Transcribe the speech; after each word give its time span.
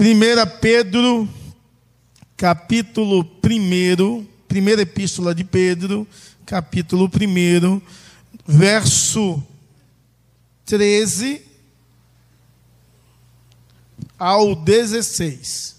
1 0.00 0.60
Pedro, 0.60 1.28
capítulo 2.36 3.28
1, 3.42 4.24
primeira 4.46 4.82
epístola 4.82 5.34
de 5.34 5.42
Pedro, 5.42 6.06
capítulo 6.46 7.10
1, 7.10 7.82
verso 8.46 9.42
13 10.64 11.42
ao 14.16 14.54
16. 14.54 15.74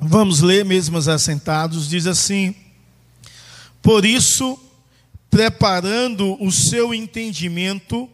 Vamos 0.00 0.40
ler, 0.40 0.64
mesmo 0.64 0.96
assentados, 0.96 1.86
diz 1.86 2.06
assim: 2.06 2.56
Por 3.82 4.06
isso, 4.06 4.58
preparando 5.28 6.42
o 6.42 6.50
seu 6.50 6.94
entendimento, 6.94 8.08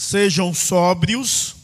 sejam 0.00 0.54
sóbrios 0.54 1.56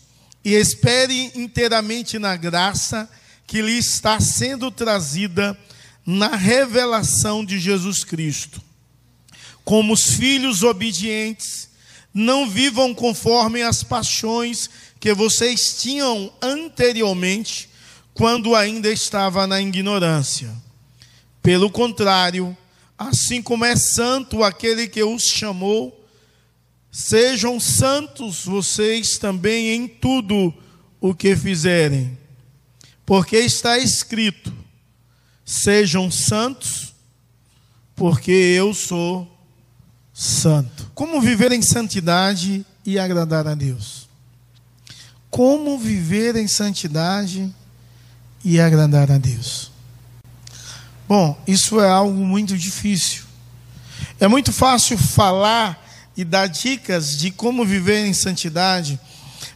e 0.44 0.52
esperem 0.52 1.32
inteiramente 1.36 2.18
na 2.18 2.36
graça 2.36 3.08
que 3.46 3.62
lhe 3.62 3.78
está 3.78 4.20
sendo 4.20 4.70
trazida 4.70 5.58
na 6.04 6.36
revelação 6.36 7.42
de 7.42 7.58
Jesus 7.58 8.04
Cristo. 8.04 8.60
Como 9.64 9.94
os 9.94 10.10
filhos 10.10 10.62
obedientes, 10.62 11.70
não 12.12 12.46
vivam 12.46 12.94
conforme 12.94 13.62
as 13.62 13.82
paixões 13.82 14.68
que 15.00 15.14
vocês 15.14 15.80
tinham 15.80 16.30
anteriormente, 16.42 17.70
quando 18.12 18.54
ainda 18.54 18.92
estava 18.92 19.46
na 19.46 19.62
ignorância. 19.62 20.52
Pelo 21.42 21.70
contrário, 21.70 22.54
assim 22.98 23.40
como 23.40 23.64
é 23.64 23.74
santo 23.76 24.44
aquele 24.44 24.88
que 24.88 25.02
os 25.02 25.22
chamou, 25.22 26.05
sejam 26.96 27.60
santos 27.60 28.46
vocês 28.46 29.18
também 29.18 29.74
em 29.74 29.86
tudo 29.86 30.54
o 30.98 31.14
que 31.14 31.36
fizerem, 31.36 32.16
porque 33.04 33.36
está 33.36 33.76
escrito: 33.76 34.50
sejam 35.44 36.10
santos, 36.10 36.94
porque 37.94 38.30
eu 38.30 38.72
sou 38.72 39.30
santo. 40.14 40.90
Como 40.94 41.20
viver 41.20 41.52
em 41.52 41.60
santidade 41.60 42.64
e 42.82 42.98
agradar 42.98 43.46
a 43.46 43.54
Deus? 43.54 44.08
Como 45.28 45.78
viver 45.78 46.34
em 46.34 46.48
santidade 46.48 47.54
e 48.42 48.58
agradar 48.58 49.10
a 49.10 49.18
Deus? 49.18 49.70
Bom, 51.06 51.38
isso 51.46 51.78
é 51.78 51.90
algo 51.90 52.24
muito 52.24 52.56
difícil. 52.56 53.24
É 54.18 54.26
muito 54.26 54.50
fácil 54.50 54.96
falar 54.96 55.85
e 56.16 56.24
dar 56.24 56.46
dicas 56.46 57.16
de 57.16 57.30
como 57.30 57.64
viver 57.64 58.06
em 58.06 58.14
santidade, 58.14 58.98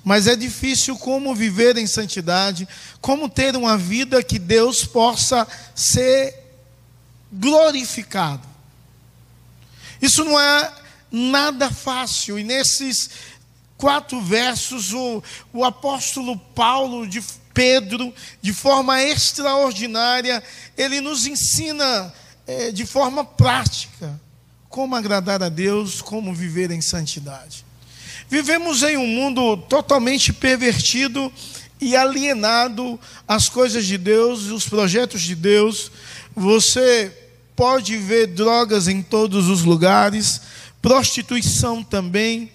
mas 0.05 0.27
é 0.27 0.37
difícil 0.37 0.97
como 0.97 1.35
viver 1.35 1.77
em 1.77 1.87
santidade, 1.87 2.69
como 3.01 3.29
ter 3.29 3.57
uma 3.57 3.79
vida 3.79 4.23
que 4.23 4.39
Deus 4.39 4.85
possa 4.85 5.47
ser 5.75 6.35
glorificado. 7.33 8.47
Isso 10.01 10.25
não 10.25 10.39
é 10.39 10.73
nada 11.11 11.71
fácil, 11.71 12.39
e 12.39 12.45
nesses 12.45 13.11
quatro 13.77 14.21
versos, 14.21 14.93
o, 14.93 15.23
o 15.53 15.65
apóstolo 15.65 16.37
Paulo, 16.37 17.07
de 17.07 17.23
Pedro, 17.55 18.15
de 18.41 18.53
forma 18.53 19.03
extraordinária, 19.03 20.43
ele 20.77 21.01
nos 21.01 21.27
ensina 21.27 22.13
é, 22.47 22.71
de 22.71 22.87
forma 22.87 23.25
prática 23.25 24.21
como 24.71 24.95
agradar 24.95 25.43
a 25.43 25.49
Deus, 25.49 26.01
como 26.01 26.33
viver 26.33 26.71
em 26.71 26.81
santidade. 26.81 27.67
Vivemos 28.29 28.85
em 28.85 28.97
um 28.97 29.07
mundo 29.07 29.57
totalmente 29.57 30.33
pervertido 30.33 31.31
e 31.81 31.97
alienado 31.97 32.99
às 33.27 33.49
coisas 33.49 33.85
de 33.85 33.99
Deus 33.99 34.45
e 34.45 34.53
os 34.53 34.69
projetos 34.69 35.23
de 35.23 35.35
Deus. 35.35 35.91
Você 36.37 37.13
pode 37.57 37.97
ver 37.97 38.29
drogas 38.29 38.87
em 38.87 39.03
todos 39.03 39.49
os 39.49 39.65
lugares, 39.65 40.41
prostituição 40.81 41.83
também. 41.83 42.53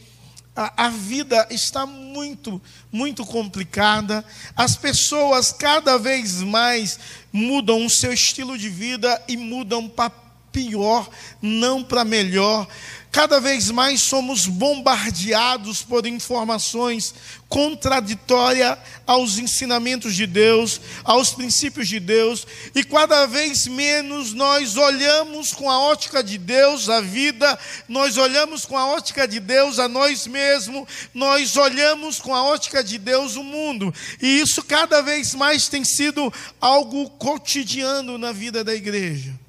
A, 0.56 0.86
a, 0.86 0.90
vida 0.90 1.46
está 1.52 1.86
muito, 1.86 2.62
muito 2.90 3.26
complicada. 3.26 4.24
As 4.56 4.78
pessoas 4.78 5.52
cada 5.52 5.98
vez 5.98 6.42
mais 6.42 6.98
mudam 7.34 7.86
o 7.86 7.90
seu 7.90 8.14
estilo 8.14 8.58
de 8.58 8.70
vida 8.70 9.22
e 9.28 9.36
mudam 9.36 9.90
para 9.90 10.25
pior, 10.56 11.10
não 11.42 11.84
para 11.84 12.06
melhor. 12.06 12.66
Cada 13.12 13.40
vez 13.40 13.72
mais 13.72 14.02
somos 14.02 14.46
bombardeados 14.46 15.82
por 15.82 16.06
informações 16.06 17.14
contraditórias 17.48 18.78
aos 19.08 19.38
ensinamentos 19.38 20.16
de 20.16 20.26
Deus, 20.26 20.82
aos 21.04 21.32
princípios 21.32 21.88
de 21.88 22.00
Deus, 22.00 22.46
e 22.74 22.84
cada 22.84 23.26
vez 23.26 23.68
menos 23.68 24.34
nós 24.34 24.76
olhamos 24.76 25.54
com 25.54 25.70
a 25.70 25.80
ótica 25.80 26.22
de 26.22 26.38
Deus 26.38 26.90
a 26.90 27.00
vida, 27.00 27.58
nós 27.88 28.18
olhamos 28.18 28.66
com 28.66 28.78
a 28.78 28.86
ótica 28.86 29.26
de 29.26 29.40
Deus 29.40 29.80
a 29.80 29.88
nós 29.88 30.28
mesmos, 30.28 30.86
nós 31.14 31.56
olhamos 31.56 32.20
com 32.20 32.36
a 32.36 32.44
ótica 32.44 32.84
de 32.84 32.98
Deus 32.98 33.38
o 33.38 33.44
mundo, 33.44 33.94
e 34.22 34.42
isso 34.42 34.62
cada 34.64 35.02
vez 35.02 35.34
mais 35.34 35.70
tem 35.70 35.86
sido 35.86 36.34
algo 36.60 37.10
cotidiano 37.12 38.18
na 38.18 38.34
vida 38.34 38.62
da 38.62 38.76
igreja. 38.76 39.45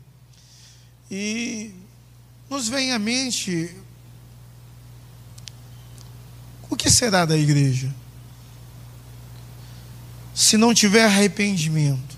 E 1.11 1.72
nos 2.50 2.69
vem 2.69 2.93
à 2.93 2.99
mente 2.99 3.75
o 6.69 6.77
que 6.77 6.91
será 6.91 7.25
da 7.25 7.37
igreja 7.37 7.94
se 10.34 10.56
não 10.56 10.75
tiver 10.75 11.05
arrependimento? 11.05 12.17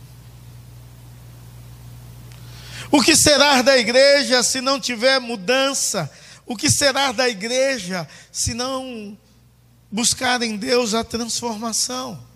O 2.91 3.03
que 3.03 3.15
será 3.15 3.63
da 3.63 3.77
igreja 3.77 4.43
se 4.43 4.61
não 4.61 4.81
tiver 4.81 5.21
mudança? 5.21 6.11
O 6.47 6.57
que 6.57 6.71
será 6.71 7.13
da 7.13 7.29
igreja 7.29 8.09
se 8.33 8.55
não 8.55 9.17
buscar 9.91 10.43
em 10.43 10.57
Deus 10.57 10.95
a 10.95 11.05
transformação? 11.05 12.28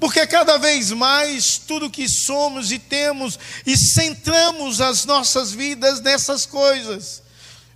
Porque 0.00 0.26
cada 0.26 0.56
vez 0.56 0.90
mais 0.90 1.58
tudo 1.58 1.90
que 1.90 2.08
somos 2.08 2.72
e 2.72 2.78
temos 2.78 3.38
e 3.66 3.76
centramos 3.76 4.80
as 4.80 5.04
nossas 5.04 5.52
vidas 5.52 6.00
nessas 6.00 6.46
coisas. 6.46 7.22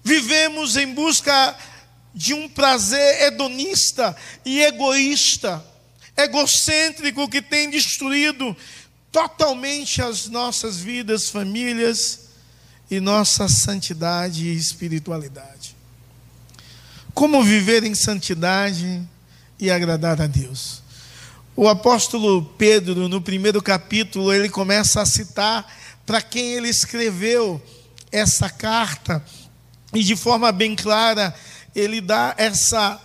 Vivemos 0.03 0.77
em 0.77 0.93
busca 0.95 1.55
de 2.15 2.33
um 2.33 2.49
prazer 2.49 3.23
hedonista 3.25 4.17
e 4.45 4.63
egoísta, 4.63 5.63
egocêntrico 6.17 7.29
que 7.29 7.43
tem 7.43 7.69
destruído 7.69 8.57
totalmente 9.13 10.01
as 10.01 10.27
nossas 10.27 10.79
vidas, 10.79 11.29
famílias 11.29 12.21
e 12.91 13.01
nossa 13.01 13.49
santidade 13.49 14.49
e 14.49 14.57
espiritualidade. 14.57 15.77
Como 17.13 17.43
viver 17.43 17.85
em 17.85 17.95
santidade 17.95 19.03
e 19.61 19.71
agradar 19.71 20.21
a 20.23 20.27
Deus? 20.27 20.84
O 21.57 21.69
apóstolo 21.69 22.43
Pedro, 22.59 23.09
no 23.09 23.21
primeiro 23.21 23.63
capítulo, 23.63 24.33
ele 24.33 24.49
começa 24.49 25.01
a 25.01 25.07
citar 25.07 25.65
para 26.05 26.21
quem 26.21 26.55
ele 26.55 26.69
escreveu 26.69 27.63
essa 28.11 28.51
carta, 28.51 29.25
e 29.93 30.03
de 30.03 30.17
forma 30.17 30.51
bem 30.51 30.75
clara, 30.75 31.33
ele 31.75 32.01
dá 32.01 32.35
essa 32.37 33.01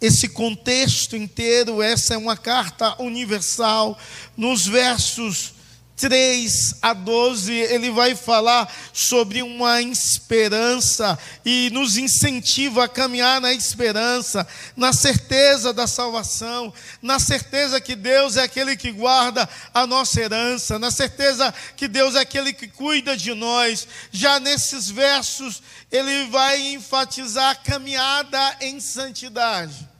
esse 0.00 0.28
contexto 0.28 1.16
inteiro, 1.16 1.82
essa 1.82 2.14
é 2.14 2.16
uma 2.16 2.36
carta 2.36 2.94
universal, 3.02 3.98
nos 4.36 4.64
versos 4.64 5.54
3 5.98 6.76
a 6.80 6.92
12, 6.92 7.52
ele 7.52 7.90
vai 7.90 8.14
falar 8.14 8.72
sobre 8.92 9.42
uma 9.42 9.82
esperança 9.82 11.18
e 11.44 11.68
nos 11.70 11.96
incentiva 11.96 12.84
a 12.84 12.88
caminhar 12.88 13.40
na 13.40 13.52
esperança, 13.52 14.46
na 14.76 14.92
certeza 14.92 15.72
da 15.72 15.88
salvação, 15.88 16.72
na 17.02 17.18
certeza 17.18 17.80
que 17.80 17.96
Deus 17.96 18.36
é 18.36 18.44
aquele 18.44 18.76
que 18.76 18.92
guarda 18.92 19.48
a 19.74 19.86
nossa 19.86 20.20
herança, 20.20 20.78
na 20.78 20.92
certeza 20.92 21.52
que 21.76 21.88
Deus 21.88 22.14
é 22.14 22.20
aquele 22.20 22.52
que 22.52 22.68
cuida 22.68 23.16
de 23.16 23.34
nós. 23.34 23.88
Já 24.12 24.38
nesses 24.38 24.88
versos, 24.88 25.60
ele 25.90 26.26
vai 26.26 26.60
enfatizar 26.74 27.50
a 27.50 27.54
caminhada 27.56 28.56
em 28.60 28.78
santidade. 28.78 29.97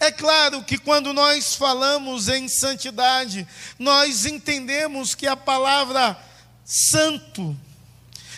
É 0.00 0.10
claro 0.10 0.62
que 0.64 0.78
quando 0.78 1.12
nós 1.12 1.54
falamos 1.54 2.28
em 2.28 2.48
santidade, 2.48 3.46
nós 3.78 4.26
entendemos 4.26 5.14
que 5.14 5.26
a 5.26 5.36
palavra 5.36 6.16
santo 6.64 7.56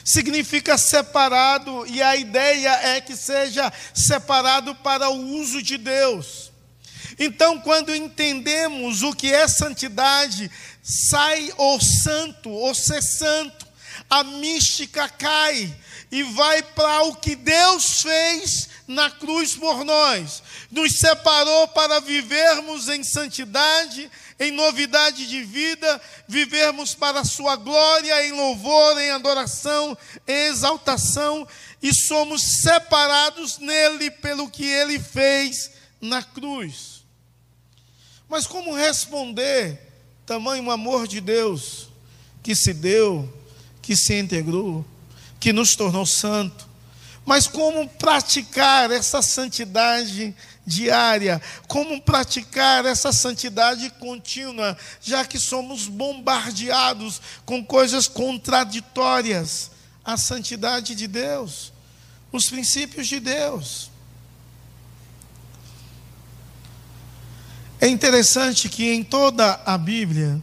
significa 0.04 0.76
separado, 0.76 1.86
e 1.86 2.02
a 2.02 2.14
ideia 2.14 2.68
é 2.68 3.00
que 3.00 3.16
seja 3.16 3.72
separado 3.94 4.74
para 4.74 5.08
o 5.08 5.38
uso 5.40 5.62
de 5.62 5.78
Deus. 5.78 6.52
Então, 7.18 7.60
quando 7.60 7.94
entendemos 7.94 9.02
o 9.02 9.14
que 9.14 9.32
é 9.32 9.48
santidade, 9.48 10.50
sai 10.82 11.50
o 11.56 11.80
santo, 11.80 12.50
o 12.50 12.74
ser 12.74 13.02
santo, 13.02 13.66
a 14.10 14.22
mística 14.22 15.08
cai, 15.08 15.74
e 16.14 16.22
vai 16.22 16.62
para 16.62 17.02
o 17.06 17.16
que 17.16 17.34
Deus 17.34 18.02
fez 18.02 18.68
na 18.86 19.10
cruz 19.10 19.56
por 19.56 19.84
nós. 19.84 20.44
Nos 20.70 20.92
separou 21.00 21.66
para 21.66 21.98
vivermos 21.98 22.88
em 22.88 23.02
santidade, 23.02 24.08
em 24.38 24.52
novidade 24.52 25.26
de 25.26 25.42
vida, 25.42 26.00
vivermos 26.28 26.94
para 26.94 27.18
a 27.18 27.24
sua 27.24 27.56
glória, 27.56 28.24
em 28.28 28.30
louvor, 28.30 28.96
em 29.00 29.10
adoração, 29.10 29.98
em 30.24 30.46
exaltação, 30.46 31.48
e 31.82 31.92
somos 31.92 32.42
separados 32.62 33.58
nele 33.58 34.08
pelo 34.08 34.48
que 34.48 34.64
ele 34.64 35.00
fez 35.00 35.72
na 36.00 36.22
cruz. 36.22 37.02
Mas 38.28 38.46
como 38.46 38.72
responder 38.72 39.80
tamanho 40.24 40.70
amor 40.70 41.08
de 41.08 41.20
Deus 41.20 41.88
que 42.40 42.54
se 42.54 42.72
deu, 42.72 43.28
que 43.82 43.96
se 43.96 44.16
integrou, 44.16 44.86
que 45.44 45.52
nos 45.52 45.76
tornou 45.76 46.06
santo? 46.06 46.66
Mas 47.26 47.46
como 47.46 47.86
praticar 47.86 48.90
essa 48.90 49.20
santidade 49.20 50.34
diária? 50.66 51.38
Como 51.68 52.00
praticar 52.00 52.86
essa 52.86 53.12
santidade 53.12 53.90
contínua, 54.00 54.74
já 55.02 55.22
que 55.22 55.38
somos 55.38 55.86
bombardeados 55.86 57.20
com 57.44 57.62
coisas 57.62 58.08
contraditórias 58.08 59.70
à 60.02 60.16
santidade 60.16 60.94
de 60.94 61.06
Deus, 61.06 61.74
os 62.32 62.48
princípios 62.48 63.06
de 63.06 63.20
Deus? 63.20 63.90
É 67.82 67.86
interessante 67.86 68.70
que 68.70 68.94
em 68.94 69.04
toda 69.04 69.60
a 69.66 69.76
Bíblia, 69.76 70.42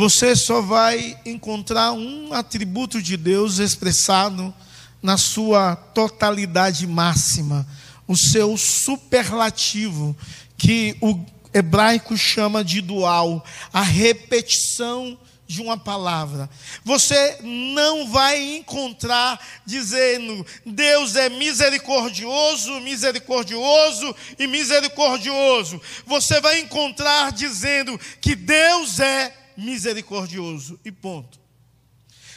você 0.00 0.34
só 0.34 0.62
vai 0.62 1.14
encontrar 1.26 1.92
um 1.92 2.32
atributo 2.32 3.02
de 3.02 3.18
Deus 3.18 3.58
expressado 3.58 4.54
na 5.02 5.18
sua 5.18 5.76
totalidade 5.76 6.86
máxima, 6.86 7.68
o 8.08 8.16
seu 8.16 8.56
superlativo, 8.56 10.16
que 10.56 10.96
o 11.02 11.22
hebraico 11.52 12.16
chama 12.16 12.64
de 12.64 12.80
dual, 12.80 13.44
a 13.70 13.82
repetição 13.82 15.18
de 15.46 15.60
uma 15.60 15.76
palavra. 15.76 16.48
Você 16.82 17.36
não 17.42 18.08
vai 18.08 18.56
encontrar 18.56 19.38
dizendo 19.66 20.46
Deus 20.64 21.14
é 21.14 21.28
misericordioso, 21.28 22.80
misericordioso 22.80 24.16
e 24.38 24.46
misericordioso. 24.46 25.78
Você 26.06 26.40
vai 26.40 26.60
encontrar 26.60 27.32
dizendo 27.32 28.00
que 28.18 28.34
Deus 28.34 28.98
é 28.98 29.36
misericordioso 29.56 30.78
e 30.84 30.92
ponto. 30.92 31.40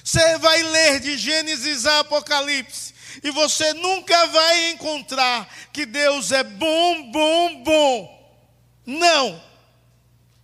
Você 0.04 0.38
vai 0.38 0.62
ler 0.62 1.00
de 1.00 1.18
Gênesis 1.18 1.86
a 1.86 2.00
Apocalipse 2.00 2.94
e 3.24 3.32
você 3.32 3.74
nunca 3.74 4.28
vai 4.28 4.72
encontrar 4.72 5.48
que 5.72 5.86
Deus 5.86 6.32
é 6.32 6.44
bom, 6.44 7.12
bom, 7.12 7.64
bom. 7.64 8.44
Não. 8.86 9.42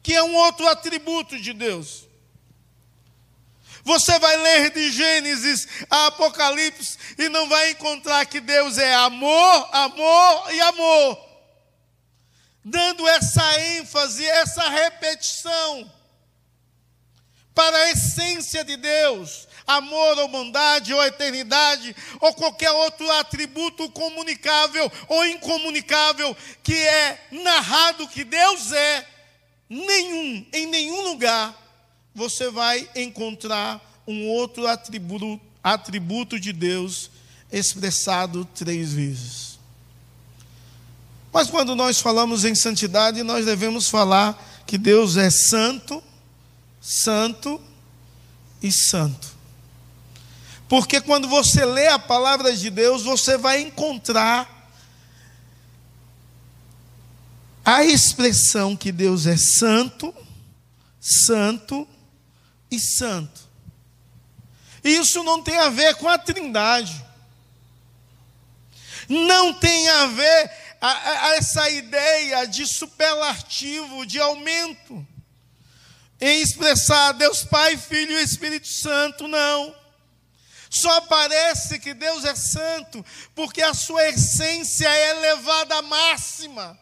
Que 0.01 0.13
é 0.15 0.23
um 0.23 0.35
outro 0.35 0.67
atributo 0.67 1.37
de 1.37 1.51
Deus. 1.51 2.07
Você 3.83 4.17
vai 4.19 4.37
ler 4.37 4.71
de 4.71 4.91
Gênesis 4.91 5.67
a 5.89 6.07
Apocalipse 6.07 6.97
e 7.17 7.27
não 7.27 7.49
vai 7.49 7.71
encontrar 7.71 8.25
que 8.25 8.39
Deus 8.39 8.77
é 8.77 8.93
amor, 8.93 9.69
amor 9.73 10.53
e 10.53 10.61
amor. 10.61 11.29
Dando 12.63 13.07
essa 13.07 13.59
ênfase, 13.61 14.25
essa 14.25 14.69
repetição 14.69 15.98
para 17.59 17.77
a 17.77 17.91
essência 17.91 18.63
de 18.63 18.77
Deus, 18.77 19.45
amor 19.67 20.17
ou 20.19 20.29
bondade 20.29 20.93
ou 20.93 21.03
eternidade 21.03 21.93
ou 22.21 22.33
qualquer 22.33 22.71
outro 22.71 23.11
atributo 23.11 23.89
comunicável 23.89 24.89
ou 25.09 25.25
incomunicável 25.25 26.33
que 26.63 26.73
é 26.73 27.27
narrado 27.43 28.07
que 28.07 28.23
Deus 28.23 28.71
é, 28.71 29.05
nenhum, 29.69 30.45
em 30.53 30.67
nenhum 30.67 31.01
lugar 31.01 31.53
você 32.15 32.49
vai 32.49 32.89
encontrar 32.95 33.81
um 34.07 34.29
outro 34.29 34.65
atributo, 34.65 35.37
atributo 35.61 36.39
de 36.39 36.53
Deus 36.53 37.11
expressado 37.51 38.45
três 38.55 38.93
vezes. 38.93 39.59
Mas 41.29 41.49
quando 41.49 41.75
nós 41.75 41.99
falamos 41.99 42.45
em 42.45 42.55
santidade, 42.55 43.21
nós 43.21 43.45
devemos 43.45 43.89
falar 43.89 44.41
que 44.65 44.77
Deus 44.77 45.17
é 45.17 45.29
santo, 45.29 46.01
santo 46.81 47.61
e 48.61 48.71
santo. 48.71 49.27
Porque 50.67 51.01
quando 51.01 51.27
você 51.27 51.65
lê 51.65 51.87
a 51.87 51.97
palavra 51.97 52.55
de 52.55 52.69
Deus, 52.69 53.03
você 53.03 53.37
vai 53.37 53.61
encontrar 53.61 54.59
a 57.65 57.83
expressão 57.83 58.75
que 58.75 58.91
Deus 58.91 59.25
é 59.25 59.35
santo, 59.37 60.13
santo 60.99 61.87
e 62.69 62.79
santo. 62.79 63.41
Isso 64.83 65.23
não 65.23 65.41
tem 65.41 65.57
a 65.57 65.69
ver 65.69 65.95
com 65.95 66.07
a 66.07 66.17
Trindade. 66.17 67.03
Não 69.07 69.53
tem 69.53 69.89
a 69.89 70.05
ver 70.05 70.51
a, 70.79 71.27
a 71.27 71.35
essa 71.35 71.69
ideia 71.69 72.45
de 72.45 72.65
superlativo, 72.65 74.05
de 74.05 74.19
aumento, 74.19 75.05
em 76.21 76.41
expressar 76.41 77.13
Deus 77.13 77.43
Pai, 77.43 77.77
Filho 77.77 78.17
e 78.19 78.23
Espírito 78.23 78.67
Santo, 78.67 79.27
não. 79.27 79.75
Só 80.69 81.01
parece 81.01 81.79
que 81.79 81.93
Deus 81.93 82.23
é 82.25 82.35
santo 82.35 83.03
porque 83.33 83.61
a 83.61 83.73
sua 83.73 84.07
essência 84.09 84.87
é 84.87 85.09
elevada 85.11 85.75
à 85.75 85.81
máxima, 85.81 86.79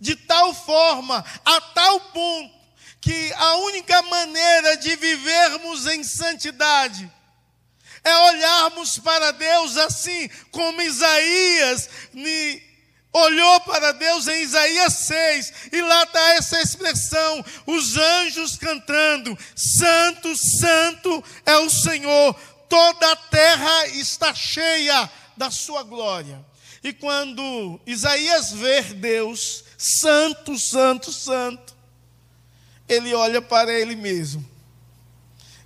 de 0.00 0.16
tal 0.16 0.54
forma, 0.54 1.24
a 1.44 1.60
tal 1.60 2.00
ponto, 2.00 2.54
que 3.00 3.32
a 3.34 3.56
única 3.56 4.00
maneira 4.02 4.76
de 4.78 4.96
vivermos 4.96 5.86
em 5.86 6.02
santidade 6.02 7.10
é 8.02 8.16
olharmos 8.16 8.98
para 8.98 9.30
Deus 9.32 9.76
assim 9.76 10.28
como 10.50 10.80
Isaías 10.80 11.88
olhou 13.14 13.60
para 13.60 13.92
Deus 13.92 14.26
em 14.26 14.42
Isaías 14.42 14.92
6, 14.92 15.52
e 15.72 15.80
lá 15.80 16.02
está 16.02 16.34
essa 16.34 16.60
expressão: 16.60 17.44
os 17.64 17.96
anjos 17.96 18.56
cantando, 18.56 19.38
Santo, 19.54 20.36
Santo 20.36 21.24
é 21.46 21.56
o 21.58 21.70
Senhor, 21.70 22.34
toda 22.68 23.12
a 23.12 23.16
terra 23.16 23.86
está 23.88 24.34
cheia 24.34 25.08
da 25.36 25.50
sua 25.50 25.84
glória. 25.84 26.44
E 26.82 26.92
quando 26.92 27.80
Isaías 27.86 28.52
vê 28.52 28.82
Deus, 28.82 29.64
Santo, 29.78 30.58
Santo, 30.58 31.12
Santo, 31.12 31.74
ele 32.88 33.14
olha 33.14 33.40
para 33.40 33.72
ele 33.72 33.96
mesmo. 33.96 34.44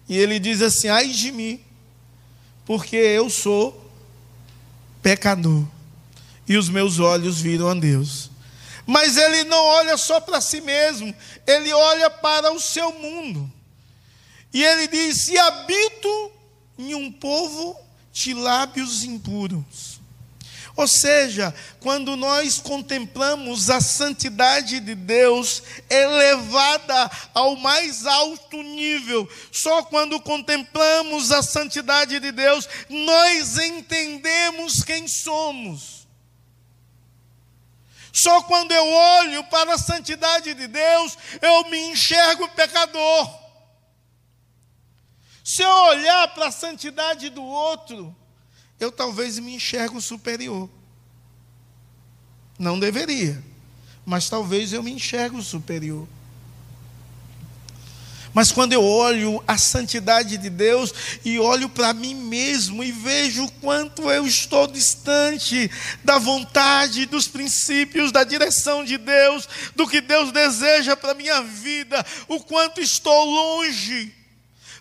E 0.08 0.16
ele 0.16 0.38
diz 0.38 0.60
assim: 0.62 0.88
ai 0.88 1.08
de 1.08 1.32
mim, 1.32 1.60
porque 2.64 2.96
eu 2.96 3.28
sou 3.30 3.90
pecador. 5.02 5.66
E 6.48 6.56
os 6.56 6.68
meus 6.68 6.98
olhos 6.98 7.40
viram 7.40 7.68
a 7.68 7.74
Deus. 7.74 8.30
Mas 8.86 9.18
ele 9.18 9.44
não 9.44 9.62
olha 9.62 9.98
só 9.98 10.18
para 10.18 10.40
si 10.40 10.62
mesmo, 10.62 11.14
ele 11.46 11.72
olha 11.72 12.08
para 12.08 12.50
o 12.52 12.58
seu 12.58 12.90
mundo. 12.94 13.52
E 14.52 14.64
ele 14.64 14.88
diz: 14.88 15.28
E 15.28 15.38
habito 15.38 16.32
em 16.78 16.94
um 16.94 17.12
povo 17.12 17.78
de 18.12 18.32
lábios 18.32 19.04
impuros. 19.04 19.98
Ou 20.74 20.86
seja, 20.86 21.52
quando 21.80 22.16
nós 22.16 22.58
contemplamos 22.58 23.68
a 23.68 23.80
santidade 23.80 24.78
de 24.78 24.94
Deus 24.94 25.60
elevada 25.90 27.10
ao 27.34 27.56
mais 27.56 28.06
alto 28.06 28.62
nível, 28.62 29.28
só 29.50 29.82
quando 29.82 30.20
contemplamos 30.20 31.32
a 31.32 31.42
santidade 31.42 32.20
de 32.20 32.30
Deus, 32.30 32.68
nós 32.88 33.58
entendemos 33.58 34.84
quem 34.84 35.08
somos. 35.08 35.97
Só 38.18 38.42
quando 38.42 38.72
eu 38.72 38.84
olho 38.84 39.44
para 39.44 39.74
a 39.74 39.78
santidade 39.78 40.52
de 40.52 40.66
Deus, 40.66 41.16
eu 41.40 41.70
me 41.70 41.78
enxergo 41.92 42.48
pecador. 42.48 43.30
Se 45.44 45.62
eu 45.62 45.70
olhar 45.70 46.26
para 46.34 46.48
a 46.48 46.50
santidade 46.50 47.30
do 47.30 47.44
outro, 47.44 48.12
eu 48.80 48.90
talvez 48.90 49.38
me 49.38 49.54
enxergo 49.54 50.00
superior. 50.00 50.68
Não 52.58 52.76
deveria, 52.76 53.40
mas 54.04 54.28
talvez 54.28 54.72
eu 54.72 54.82
me 54.82 54.90
enxergo 54.90 55.40
superior. 55.40 56.08
Mas 58.38 58.52
quando 58.52 58.72
eu 58.72 58.84
olho 58.84 59.42
a 59.48 59.58
santidade 59.58 60.38
de 60.38 60.48
Deus 60.48 60.94
e 61.24 61.40
olho 61.40 61.68
para 61.68 61.92
mim 61.92 62.14
mesmo 62.14 62.84
e 62.84 62.92
vejo 62.92 63.44
o 63.44 63.50
quanto 63.50 64.08
eu 64.12 64.24
estou 64.24 64.68
distante 64.68 65.68
da 66.04 66.18
vontade, 66.18 67.04
dos 67.04 67.26
princípios, 67.26 68.12
da 68.12 68.22
direção 68.22 68.84
de 68.84 68.96
Deus, 68.96 69.48
do 69.74 69.88
que 69.88 70.00
Deus 70.00 70.30
deseja 70.30 70.96
para 70.96 71.10
a 71.10 71.16
minha 71.16 71.42
vida, 71.42 72.06
o 72.28 72.38
quanto 72.38 72.80
estou 72.80 73.24
longe 73.24 74.14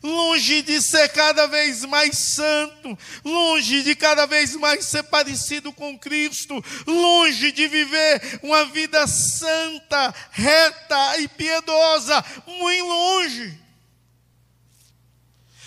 longe 0.03 0.61
de 0.61 0.81
ser 0.81 1.09
cada 1.09 1.47
vez 1.47 1.83
mais 1.85 2.17
santo, 2.17 2.97
longe 3.23 3.83
de 3.83 3.95
cada 3.95 4.25
vez 4.25 4.55
mais 4.55 4.85
ser 4.85 5.03
parecido 5.03 5.71
com 5.73 5.97
Cristo, 5.97 6.63
longe 6.85 7.51
de 7.51 7.67
viver 7.67 8.39
uma 8.43 8.65
vida 8.65 9.05
santa, 9.07 10.13
reta 10.31 11.17
e 11.19 11.27
piedosa, 11.27 12.23
muito 12.45 12.85
longe. 12.85 13.67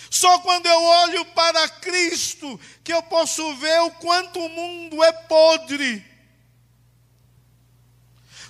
Só 0.09 0.39
quando 0.39 0.65
eu 0.65 0.83
olho 0.83 1.25
para 1.27 1.69
Cristo 1.69 2.59
que 2.83 2.93
eu 2.93 3.01
posso 3.03 3.55
ver 3.55 3.79
o 3.81 3.91
quanto 3.91 4.39
o 4.39 4.49
mundo 4.49 5.01
é 5.01 5.11
podre. 5.13 6.10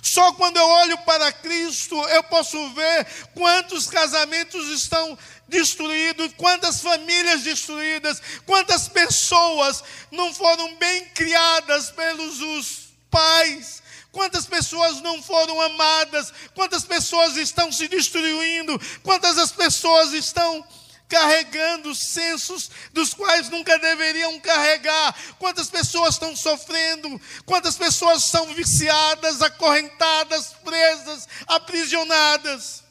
Só 0.02 0.32
quando 0.32 0.56
eu 0.56 0.66
olho 0.66 0.98
para 0.98 1.30
Cristo 1.30 1.94
eu 2.08 2.24
posso 2.24 2.58
ver 2.70 3.06
quantos 3.34 3.86
casamentos 3.86 4.68
estão 4.68 5.16
destruídos, 5.46 6.32
quantas 6.36 6.80
famílias 6.80 7.42
destruídas, 7.42 8.20
quantas 8.44 8.88
pessoas 8.88 9.84
não 10.10 10.34
foram 10.34 10.74
bem 10.74 11.04
criadas 11.10 11.90
pelos 11.90 12.40
os 12.40 12.88
pais, 13.08 13.80
quantas 14.10 14.44
pessoas 14.44 15.00
não 15.00 15.22
foram 15.22 15.60
amadas, 15.60 16.32
quantas 16.52 16.84
pessoas 16.84 17.36
estão 17.36 17.70
se 17.70 17.86
destruindo, 17.86 18.80
quantas 19.04 19.38
as 19.38 19.52
pessoas 19.52 20.12
estão 20.14 20.66
carregando 21.12 21.94
sensos 21.94 22.70
dos 22.90 23.12
quais 23.12 23.50
nunca 23.50 23.78
deveriam 23.78 24.40
carregar. 24.40 25.14
Quantas 25.38 25.68
pessoas 25.68 26.14
estão 26.14 26.34
sofrendo, 26.34 27.20
quantas 27.44 27.76
pessoas 27.76 28.24
são 28.24 28.54
viciadas, 28.54 29.42
acorrentadas, 29.42 30.54
presas, 30.64 31.28
aprisionadas 31.46 32.82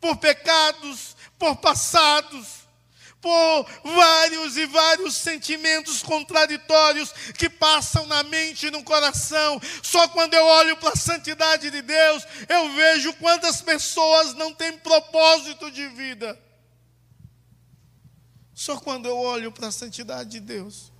por 0.00 0.16
pecados, 0.16 1.14
por 1.38 1.56
passados, 1.56 2.64
por 3.20 3.66
vários 3.84 4.56
e 4.56 4.64
vários 4.64 5.14
sentimentos 5.14 6.02
contraditórios 6.02 7.12
que 7.36 7.50
passam 7.50 8.06
na 8.06 8.22
mente 8.22 8.68
e 8.68 8.70
no 8.70 8.82
coração. 8.82 9.60
Só 9.82 10.08
quando 10.08 10.32
eu 10.32 10.46
olho 10.46 10.78
para 10.78 10.94
a 10.94 10.96
santidade 10.96 11.70
de 11.70 11.82
Deus, 11.82 12.22
eu 12.48 12.72
vejo 12.72 13.12
quantas 13.14 13.60
pessoas 13.60 14.32
não 14.32 14.54
têm 14.54 14.78
propósito 14.78 15.70
de 15.70 15.86
vida. 15.88 16.42
Só 18.64 18.78
quando 18.78 19.04
eu 19.04 19.18
olho 19.18 19.52
para 19.52 19.68
a 19.68 19.70
santidade 19.70 20.30
de 20.30 20.40
Deus, 20.40 20.90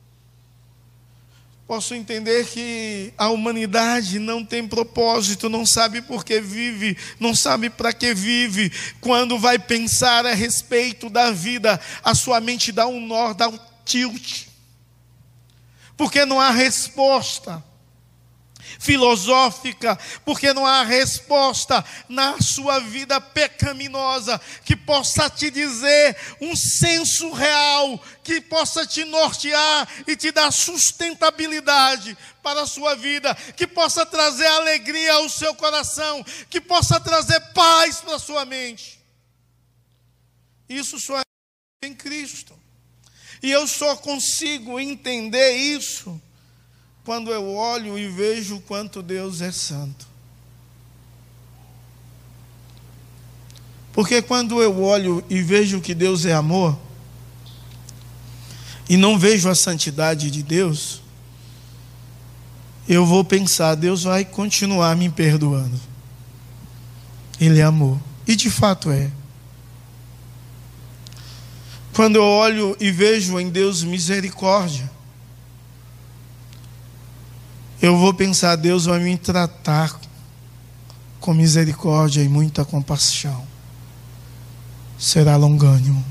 posso 1.66 1.94
entender 1.94 2.46
que 2.46 3.14
a 3.16 3.30
humanidade 3.30 4.18
não 4.18 4.44
tem 4.44 4.68
propósito, 4.68 5.48
não 5.48 5.64
sabe 5.64 6.02
por 6.02 6.26
que 6.26 6.42
vive, 6.42 6.94
não 7.18 7.34
sabe 7.34 7.70
para 7.70 7.90
que 7.90 8.12
vive. 8.12 8.70
Quando 9.00 9.38
vai 9.38 9.58
pensar 9.58 10.26
a 10.26 10.34
respeito 10.34 11.08
da 11.08 11.30
vida, 11.30 11.80
a 12.02 12.14
sua 12.14 12.38
mente 12.38 12.70
dá 12.70 12.86
um 12.86 13.00
nó, 13.00 13.32
dá 13.32 13.48
um 13.48 13.58
tilt, 13.82 14.48
porque 15.96 16.26
não 16.26 16.38
há 16.38 16.50
resposta 16.50 17.64
filosófica, 18.78 19.98
porque 20.24 20.52
não 20.52 20.66
há 20.66 20.82
resposta 20.82 21.84
na 22.08 22.40
sua 22.40 22.78
vida 22.80 23.20
pecaminosa 23.20 24.40
que 24.64 24.76
possa 24.76 25.28
te 25.30 25.50
dizer 25.50 26.16
um 26.40 26.54
senso 26.56 27.32
real, 27.32 28.02
que 28.22 28.40
possa 28.40 28.86
te 28.86 29.04
nortear 29.04 29.88
e 30.06 30.16
te 30.16 30.30
dar 30.30 30.50
sustentabilidade 30.52 32.16
para 32.42 32.62
a 32.62 32.66
sua 32.66 32.94
vida, 32.94 33.34
que 33.56 33.66
possa 33.66 34.04
trazer 34.04 34.46
alegria 34.46 35.14
ao 35.14 35.28
seu 35.28 35.54
coração, 35.54 36.24
que 36.50 36.60
possa 36.60 37.00
trazer 37.00 37.40
paz 37.52 38.00
para 38.00 38.16
a 38.16 38.18
sua 38.18 38.44
mente. 38.44 39.00
Isso 40.68 40.98
só 40.98 41.18
é 41.20 41.86
em 41.86 41.94
Cristo. 41.94 42.58
E 43.42 43.50
eu 43.50 43.66
só 43.66 43.96
consigo 43.96 44.80
entender 44.80 45.52
isso 45.52 46.20
quando 47.04 47.30
eu 47.30 47.54
olho 47.54 47.98
e 47.98 48.08
vejo 48.08 48.60
quanto 48.60 49.02
Deus 49.02 49.40
é 49.40 49.52
santo. 49.52 50.06
Porque 53.92 54.22
quando 54.22 54.60
eu 54.62 54.82
olho 54.82 55.22
e 55.28 55.40
vejo 55.42 55.80
que 55.80 55.94
Deus 55.94 56.24
é 56.24 56.32
amor, 56.32 56.76
e 58.88 58.96
não 58.96 59.18
vejo 59.18 59.48
a 59.48 59.54
santidade 59.54 60.30
de 60.30 60.42
Deus, 60.42 61.00
eu 62.88 63.06
vou 63.06 63.24
pensar, 63.24 63.74
Deus 63.74 64.02
vai 64.02 64.24
continuar 64.24 64.96
me 64.96 65.08
perdoando. 65.08 65.80
Ele 67.40 67.60
é 67.60 67.62
amor. 67.62 67.98
E 68.26 68.34
de 68.34 68.50
fato 68.50 68.90
é. 68.90 69.10
Quando 71.94 72.16
eu 72.16 72.24
olho 72.24 72.76
e 72.80 72.90
vejo 72.90 73.38
em 73.38 73.48
Deus 73.48 73.84
misericórdia, 73.84 74.90
eu 77.84 77.98
vou 77.98 78.14
pensar, 78.14 78.56
Deus 78.56 78.86
vai 78.86 78.98
me 78.98 79.14
tratar 79.18 80.00
com 81.20 81.34
misericórdia 81.34 82.22
e 82.22 82.28
muita 82.30 82.64
compaixão. 82.64 83.46
Será 84.98 85.36
longânimo. 85.36 86.02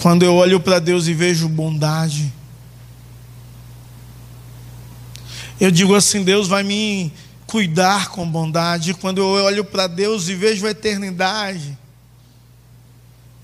Quando 0.00 0.22
eu 0.22 0.34
olho 0.34 0.58
para 0.60 0.78
Deus 0.78 1.08
e 1.08 1.12
vejo 1.12 1.46
bondade, 1.46 2.32
eu 5.60 5.70
digo 5.70 5.94
assim: 5.94 6.24
Deus 6.24 6.48
vai 6.48 6.62
me 6.62 7.12
cuidar 7.46 8.08
com 8.08 8.26
bondade. 8.26 8.94
Quando 8.94 9.18
eu 9.18 9.26
olho 9.26 9.62
para 9.62 9.86
Deus 9.86 10.26
e 10.28 10.34
vejo 10.34 10.66
a 10.66 10.70
eternidade, 10.70 11.76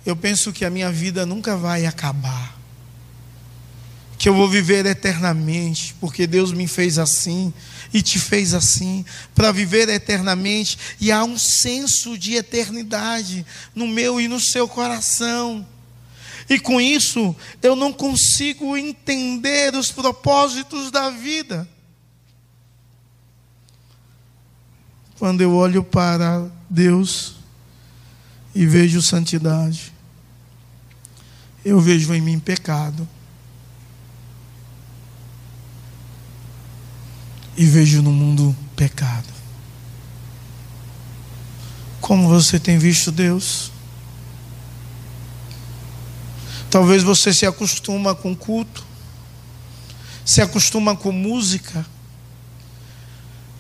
eu 0.06 0.16
penso 0.16 0.50
que 0.50 0.64
a 0.64 0.70
minha 0.70 0.90
vida 0.90 1.26
nunca 1.26 1.58
vai 1.58 1.84
acabar 1.84 2.63
que 4.24 4.28
eu 4.30 4.34
vou 4.34 4.48
viver 4.48 4.86
eternamente, 4.86 5.94
porque 6.00 6.26
Deus 6.26 6.50
me 6.50 6.66
fez 6.66 6.96
assim 6.96 7.52
e 7.92 8.00
te 8.00 8.18
fez 8.18 8.54
assim, 8.54 9.04
para 9.34 9.52
viver 9.52 9.86
eternamente, 9.90 10.78
e 10.98 11.12
há 11.12 11.22
um 11.22 11.36
senso 11.36 12.16
de 12.16 12.32
eternidade 12.32 13.44
no 13.74 13.86
meu 13.86 14.18
e 14.18 14.26
no 14.26 14.40
seu 14.40 14.66
coração. 14.66 15.66
E 16.48 16.58
com 16.58 16.80
isso, 16.80 17.36
eu 17.62 17.76
não 17.76 17.92
consigo 17.92 18.78
entender 18.78 19.74
os 19.74 19.92
propósitos 19.92 20.90
da 20.90 21.10
vida. 21.10 21.68
Quando 25.18 25.42
eu 25.42 25.52
olho 25.52 25.84
para 25.84 26.50
Deus 26.70 27.34
e 28.54 28.64
vejo 28.64 29.02
santidade, 29.02 29.92
eu 31.62 31.78
vejo 31.78 32.14
em 32.14 32.22
mim 32.22 32.40
pecado. 32.40 33.06
E 37.56 37.64
vejo 37.64 38.02
no 38.02 38.10
mundo 38.10 38.54
pecado. 38.74 39.28
Como 42.00 42.28
você 42.28 42.58
tem 42.58 42.78
visto 42.78 43.10
Deus? 43.10 43.70
Talvez 46.70 47.02
você 47.02 47.32
se 47.32 47.46
acostuma 47.46 48.14
com 48.14 48.34
culto, 48.34 48.84
se 50.24 50.42
acostuma 50.42 50.96
com 50.96 51.12
música, 51.12 51.86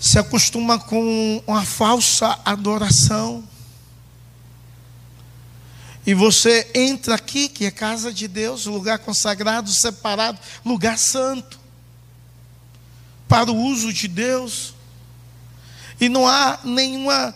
se 0.00 0.18
acostuma 0.18 0.78
com 0.78 1.42
uma 1.46 1.64
falsa 1.64 2.38
adoração. 2.44 3.44
E 6.06 6.12
você 6.12 6.70
entra 6.74 7.14
aqui, 7.14 7.48
que 7.48 7.64
é 7.64 7.70
casa 7.70 8.12
de 8.12 8.28
Deus, 8.28 8.66
lugar 8.66 8.98
consagrado, 8.98 9.70
separado, 9.70 10.38
lugar 10.64 10.98
santo 10.98 11.63
para 13.34 13.50
o 13.50 13.56
uso 13.56 13.92
de 13.92 14.06
Deus. 14.06 14.74
E 16.00 16.08
não 16.08 16.24
há 16.24 16.60
nenhuma 16.62 17.34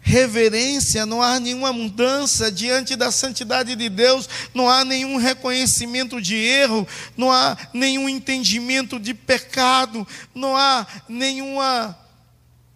reverência, 0.00 1.04
não 1.04 1.22
há 1.22 1.38
nenhuma 1.38 1.74
mudança 1.74 2.50
diante 2.50 2.96
da 2.96 3.12
santidade 3.12 3.76
de 3.76 3.90
Deus, 3.90 4.26
não 4.54 4.66
há 4.66 4.82
nenhum 4.82 5.18
reconhecimento 5.18 6.22
de 6.22 6.36
erro, 6.36 6.88
não 7.18 7.30
há 7.30 7.54
nenhum 7.74 8.08
entendimento 8.08 8.98
de 8.98 9.12
pecado, 9.12 10.08
não 10.34 10.56
há 10.56 10.86
nenhuma, 11.06 11.98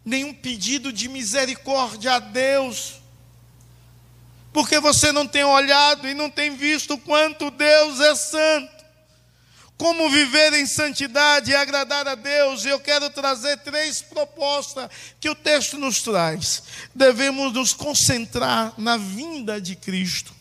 nenhum 0.05 0.35
pedido 0.35 0.93
de 0.93 1.09
misericórdia 1.09 2.17
a 2.17 2.19
Deus. 2.19 2.97
Porque 4.53 4.79
você 4.81 5.13
não 5.13 5.27
tem 5.27 5.45
olhado 5.45 6.07
e 6.07 6.13
não 6.13 6.29
tem 6.29 6.55
visto 6.55 6.99
quanto 6.99 7.51
Deus 7.51 8.01
é 8.01 8.15
santo 8.15 8.84
como 9.77 10.09
viver 10.09 10.53
em 10.55 10.67
santidade 10.67 11.51
e 11.51 11.55
agradar 11.55 12.07
a 12.07 12.15
Deus, 12.15 12.65
eu 12.65 12.79
quero 12.79 13.11
trazer 13.11 13.57
três 13.59 14.01
propostas 14.01 14.89
que 15.19 15.29
o 15.29 15.35
texto 15.35 15.77
nos 15.77 16.01
traz. 16.01 16.63
Devemos 16.95 17.53
nos 17.53 17.73
concentrar 17.73 18.73
na 18.79 18.97
vinda 18.97 19.61
de 19.61 19.75
Cristo. 19.75 20.33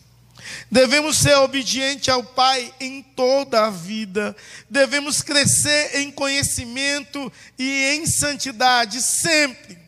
Devemos 0.70 1.16
ser 1.16 1.34
obedientes 1.36 2.08
ao 2.08 2.22
Pai 2.22 2.72
em 2.78 3.02
toda 3.02 3.66
a 3.66 3.70
vida. 3.70 4.36
Devemos 4.68 5.20
crescer 5.20 5.96
em 5.96 6.12
conhecimento 6.12 7.32
e 7.58 7.94
em 7.94 8.06
santidade 8.06 9.02
sempre. 9.02 9.78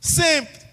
Sempre. 0.00 0.67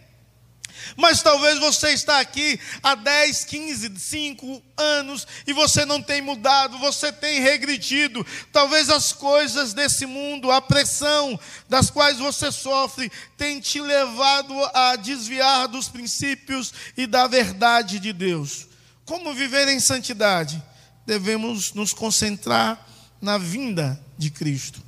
Mas 0.95 1.21
talvez 1.21 1.59
você 1.59 1.89
está 1.89 2.19
aqui 2.19 2.59
há 2.81 2.95
10, 2.95 3.45
15, 3.45 3.99
5 3.99 4.63
anos 4.77 5.27
e 5.45 5.51
você 5.51 5.85
não 5.85 6.01
tem 6.01 6.21
mudado, 6.21 6.79
você 6.79 7.11
tem 7.11 7.41
regredido. 7.41 8.25
Talvez 8.51 8.89
as 8.89 9.11
coisas 9.11 9.73
desse 9.73 10.05
mundo, 10.05 10.51
a 10.51 10.61
pressão 10.61 11.37
das 11.67 11.89
quais 11.89 12.17
você 12.17 12.51
sofre, 12.51 13.11
tem 13.37 13.59
te 13.59 13.81
levado 13.81 14.53
a 14.73 14.95
desviar 14.95 15.67
dos 15.67 15.89
princípios 15.89 16.73
e 16.95 17.05
da 17.05 17.27
verdade 17.27 17.99
de 17.99 18.13
Deus. 18.13 18.67
Como 19.05 19.33
viver 19.33 19.67
em 19.67 19.79
santidade? 19.79 20.63
Devemos 21.05 21.73
nos 21.73 21.91
concentrar 21.91 22.87
na 23.21 23.37
vinda 23.37 23.99
de 24.17 24.29
Cristo. 24.29 24.81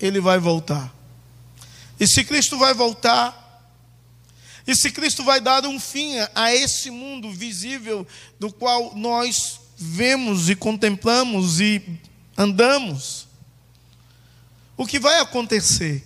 Ele 0.00 0.20
vai 0.20 0.38
voltar. 0.38 0.92
E 1.98 2.06
se 2.06 2.24
Cristo 2.24 2.58
vai 2.58 2.74
voltar, 2.74 3.43
e 4.66 4.74
se 4.74 4.90
Cristo 4.90 5.22
vai 5.22 5.40
dar 5.40 5.66
um 5.66 5.78
fim 5.78 6.14
a 6.34 6.54
esse 6.54 6.90
mundo 6.90 7.30
visível 7.30 8.06
do 8.38 8.52
qual 8.52 8.94
nós 8.94 9.60
vemos 9.76 10.48
e 10.48 10.56
contemplamos 10.56 11.60
e 11.60 11.82
andamos, 12.36 13.26
o 14.76 14.86
que 14.86 14.98
vai 14.98 15.20
acontecer? 15.20 16.02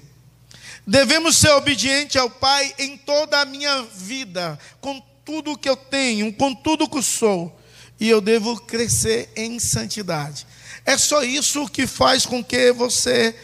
Devemos 0.87 1.37
ser 1.37 1.51
obedientes 1.51 2.17
ao 2.17 2.31
Pai 2.31 2.75
em 2.79 2.97
toda 2.97 3.41
a 3.41 3.45
minha 3.45 3.83
vida, 3.83 4.59
com 4.81 5.01
tudo 5.25 5.57
que 5.57 5.69
eu 5.69 5.77
tenho, 5.77 6.33
com 6.33 6.55
tudo 6.55 6.89
que 6.89 7.03
sou, 7.03 7.61
e 8.01 8.09
eu 8.09 8.21
devo 8.21 8.59
crescer 8.63 9.31
em 9.37 9.59
santidade. 9.59 10.47
É 10.85 10.97
só 10.97 11.23
isso 11.23 11.69
que 11.69 11.87
faz 11.87 12.25
com 12.25 12.43
que 12.43 12.73
você 12.73 13.37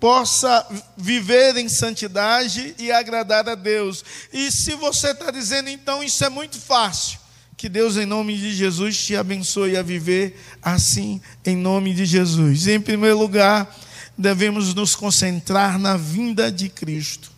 possa 0.00 0.66
viver 0.96 1.56
em 1.56 1.68
santidade 1.68 2.74
e 2.78 2.92
agradar 2.92 3.48
a 3.48 3.54
Deus. 3.54 4.04
E 4.32 4.50
se 4.52 4.74
você 4.74 5.10
está 5.10 5.30
dizendo, 5.30 5.68
então, 5.68 6.02
isso 6.02 6.24
é 6.24 6.28
muito 6.28 6.58
fácil, 6.58 7.18
que 7.56 7.68
Deus, 7.68 7.96
em 7.96 8.06
nome 8.06 8.36
de 8.36 8.54
Jesus, 8.54 8.96
te 8.96 9.16
abençoe 9.16 9.76
a 9.76 9.82
viver 9.82 10.40
assim, 10.62 11.20
em 11.44 11.56
nome 11.56 11.92
de 11.92 12.06
Jesus. 12.06 12.68
Em 12.68 12.80
primeiro 12.80 13.18
lugar, 13.18 13.76
devemos 14.16 14.72
nos 14.74 14.94
concentrar 14.94 15.78
na 15.78 15.96
vinda 15.96 16.50
de 16.50 16.68
Cristo. 16.68 17.37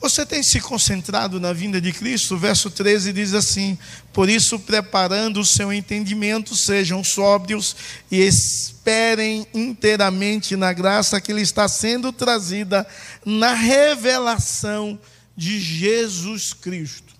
Você 0.00 0.26
tem 0.26 0.42
se 0.42 0.60
concentrado 0.60 1.40
na 1.40 1.52
vinda 1.52 1.80
de 1.80 1.92
Cristo? 1.92 2.34
O 2.34 2.38
verso 2.38 2.70
13 2.70 3.12
diz 3.12 3.32
assim: 3.34 3.78
Por 4.12 4.28
isso, 4.28 4.58
preparando 4.58 5.40
o 5.40 5.44
seu 5.44 5.72
entendimento, 5.72 6.54
sejam 6.54 7.02
sóbrios 7.02 7.74
e 8.10 8.20
esperem 8.20 9.46
inteiramente 9.54 10.54
na 10.54 10.72
graça 10.72 11.20
que 11.20 11.32
lhe 11.32 11.42
está 11.42 11.66
sendo 11.66 12.12
trazida 12.12 12.86
na 13.24 13.54
revelação 13.54 14.98
de 15.36 15.58
Jesus 15.58 16.52
Cristo. 16.52 17.14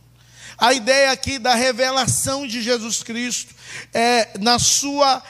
A 0.58 0.72
ideia 0.72 1.10
aqui 1.10 1.38
da 1.38 1.54
revelação 1.54 2.46
de 2.46 2.62
Jesus 2.62 3.02
Cristo 3.02 3.54
é 3.92 4.38
na 4.38 4.58
sua 4.58 5.22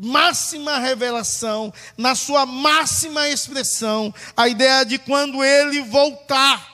máxima 0.00 0.78
revelação, 0.78 1.72
na 1.96 2.14
sua 2.14 2.46
máxima 2.46 3.28
expressão, 3.28 4.12
a 4.36 4.48
ideia 4.48 4.84
de 4.84 4.98
quando 4.98 5.44
ele 5.44 5.82
voltar. 5.82 6.70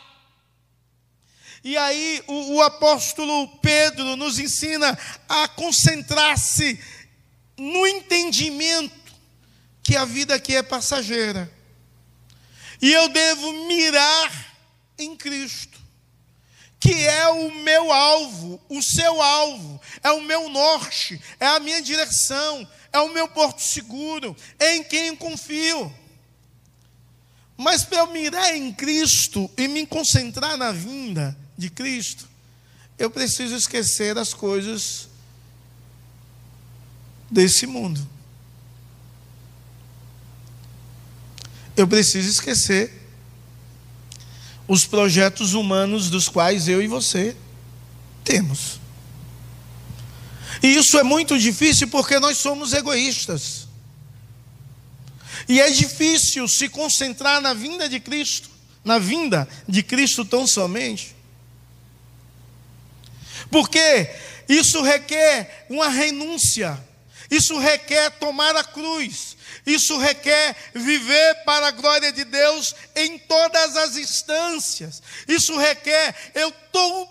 E 1.64 1.76
aí 1.76 2.22
o, 2.28 2.54
o 2.54 2.62
apóstolo 2.62 3.48
Pedro 3.58 4.14
nos 4.14 4.38
ensina 4.38 4.96
a 5.28 5.48
concentrar-se 5.48 6.78
no 7.56 7.86
entendimento 7.86 8.94
que 9.82 9.96
a 9.96 10.04
vida 10.04 10.34
aqui 10.34 10.54
é 10.54 10.62
passageira. 10.62 11.50
E 12.80 12.92
eu 12.92 13.08
devo 13.08 13.52
mirar 13.66 14.54
em 14.98 15.16
Cristo, 15.16 15.75
que 16.86 17.04
é 17.04 17.28
o 17.28 17.52
meu 17.64 17.90
alvo, 17.90 18.60
o 18.68 18.80
seu 18.80 19.20
alvo, 19.20 19.80
é 20.04 20.10
o 20.12 20.22
meu 20.22 20.48
norte, 20.48 21.20
é 21.40 21.46
a 21.46 21.58
minha 21.58 21.82
direção, 21.82 22.66
é 22.92 23.00
o 23.00 23.12
meu 23.12 23.26
porto 23.26 23.60
seguro, 23.60 24.36
é 24.56 24.76
em 24.76 24.84
quem 24.84 25.16
confio. 25.16 25.92
Mas 27.56 27.82
para 27.82 27.98
eu 27.98 28.12
mirar 28.12 28.54
em 28.54 28.72
Cristo 28.72 29.50
e 29.56 29.66
me 29.66 29.84
concentrar 29.84 30.56
na 30.56 30.70
vinda 30.70 31.36
de 31.58 31.70
Cristo, 31.70 32.28
eu 32.96 33.10
preciso 33.10 33.56
esquecer 33.56 34.16
as 34.16 34.32
coisas 34.32 35.08
desse 37.28 37.66
mundo. 37.66 38.06
Eu 41.76 41.88
preciso 41.88 42.30
esquecer 42.30 42.95
os 44.68 44.84
projetos 44.84 45.54
humanos 45.54 46.10
dos 46.10 46.28
quais 46.28 46.68
eu 46.68 46.82
e 46.82 46.88
você 46.88 47.36
temos. 48.24 48.80
E 50.62 50.76
isso 50.76 50.98
é 50.98 51.02
muito 51.02 51.38
difícil 51.38 51.88
porque 51.88 52.18
nós 52.18 52.38
somos 52.38 52.72
egoístas. 52.72 53.66
E 55.48 55.60
é 55.60 55.70
difícil 55.70 56.48
se 56.48 56.68
concentrar 56.68 57.40
na 57.40 57.54
vinda 57.54 57.88
de 57.88 58.00
Cristo, 58.00 58.50
na 58.84 58.98
vinda 58.98 59.48
de 59.68 59.82
Cristo 59.82 60.24
tão 60.24 60.46
somente. 60.46 61.14
Porque 63.50 64.10
isso 64.48 64.82
requer 64.82 65.66
uma 65.68 65.88
renúncia, 65.88 66.78
isso 67.30 67.58
requer 67.58 68.10
tomar 68.18 68.56
a 68.56 68.64
cruz, 68.64 69.35
isso 69.66 69.98
requer 69.98 70.54
viver 70.72 71.42
para 71.44 71.66
a 71.66 71.72
glória 71.72 72.12
de 72.12 72.24
Deus 72.24 72.74
em 72.94 73.18
todas 73.18 73.76
as 73.76 73.96
instâncias. 73.96 75.02
Isso 75.26 75.58
requer, 75.58 76.14
eu 76.34 76.52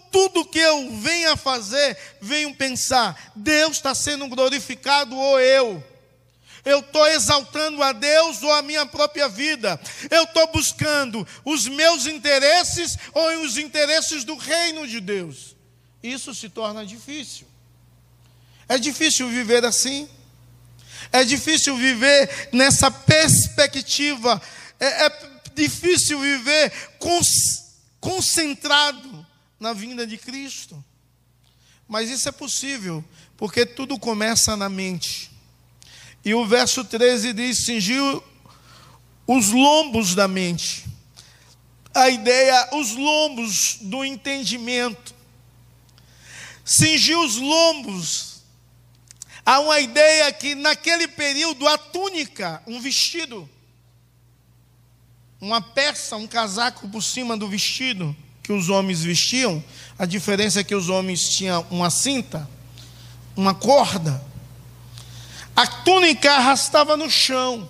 tudo 0.09 0.45
que 0.45 0.59
eu 0.59 0.89
venha 0.97 1.35
fazer, 1.35 1.97
venho 2.21 2.55
pensar, 2.55 3.33
Deus 3.35 3.73
está 3.73 3.93
sendo 3.93 4.27
glorificado 4.29 5.17
ou 5.17 5.39
eu? 5.39 5.83
Eu 6.63 6.79
estou 6.79 7.05
exaltando 7.07 7.83
a 7.83 7.91
Deus 7.91 8.41
ou 8.41 8.51
a 8.51 8.61
minha 8.61 8.85
própria 8.85 9.27
vida? 9.27 9.79
Eu 10.09 10.23
estou 10.23 10.47
buscando 10.47 11.27
os 11.43 11.67
meus 11.67 12.07
interesses 12.07 12.97
ou 13.13 13.43
os 13.43 13.57
interesses 13.57 14.23
do 14.23 14.35
reino 14.35 14.87
de 14.87 14.99
Deus? 14.99 15.55
Isso 16.01 16.33
se 16.33 16.49
torna 16.49 16.85
difícil. 16.85 17.47
É 18.67 18.77
difícil 18.77 19.27
viver 19.29 19.63
assim. 19.65 20.09
É 21.11 21.23
difícil 21.23 21.75
viver 21.77 22.49
nessa 22.51 22.89
perspectiva. 22.89 24.41
É, 24.79 25.05
é 25.05 25.29
difícil 25.55 26.19
viver 26.19 26.71
concentrado 27.99 29.25
na 29.59 29.73
vinda 29.73 30.05
de 30.05 30.17
Cristo. 30.17 30.83
Mas 31.87 32.09
isso 32.09 32.27
é 32.27 32.31
possível, 32.31 33.03
porque 33.37 33.65
tudo 33.65 33.97
começa 33.99 34.55
na 34.57 34.69
mente. 34.69 35.31
E 36.23 36.33
o 36.33 36.45
verso 36.45 36.83
13 36.83 37.33
diz: 37.33 37.59
cingiu 37.59 38.23
os 39.27 39.49
lombos 39.49 40.15
da 40.15 40.27
mente. 40.27 40.85
A 41.93 42.09
ideia, 42.09 42.69
os 42.73 42.91
lombos 42.91 43.77
do 43.81 44.03
entendimento. 44.03 45.15
Cingiu 46.63 47.23
os 47.23 47.37
lombos 47.37 48.34
Há 49.45 49.59
uma 49.59 49.79
ideia 49.79 50.31
que 50.33 50.55
naquele 50.55 51.07
período 51.07 51.67
a 51.67 51.77
túnica, 51.77 52.63
um 52.65 52.81
vestido, 52.81 53.47
uma 55.39 55.61
peça, 55.61 56.15
um 56.15 56.25
casaco 56.25 56.89
por 56.89 57.03
cima 57.03 57.37
do 57.37 57.47
vestido 57.47 58.15
que 58.41 58.51
os 58.51 58.69
homens 58.69 59.03
vestiam, 59.03 59.63
a 59.99 60.05
diferença 60.05 60.61
é 60.61 60.63
que 60.63 60.73
os 60.73 60.89
homens 60.89 61.29
tinham 61.29 61.65
uma 61.69 61.91
cinta, 61.91 62.49
uma 63.35 63.53
corda. 63.53 64.23
A 65.55 65.67
túnica 65.67 66.31
arrastava 66.31 66.97
no 66.97 67.09
chão. 67.09 67.69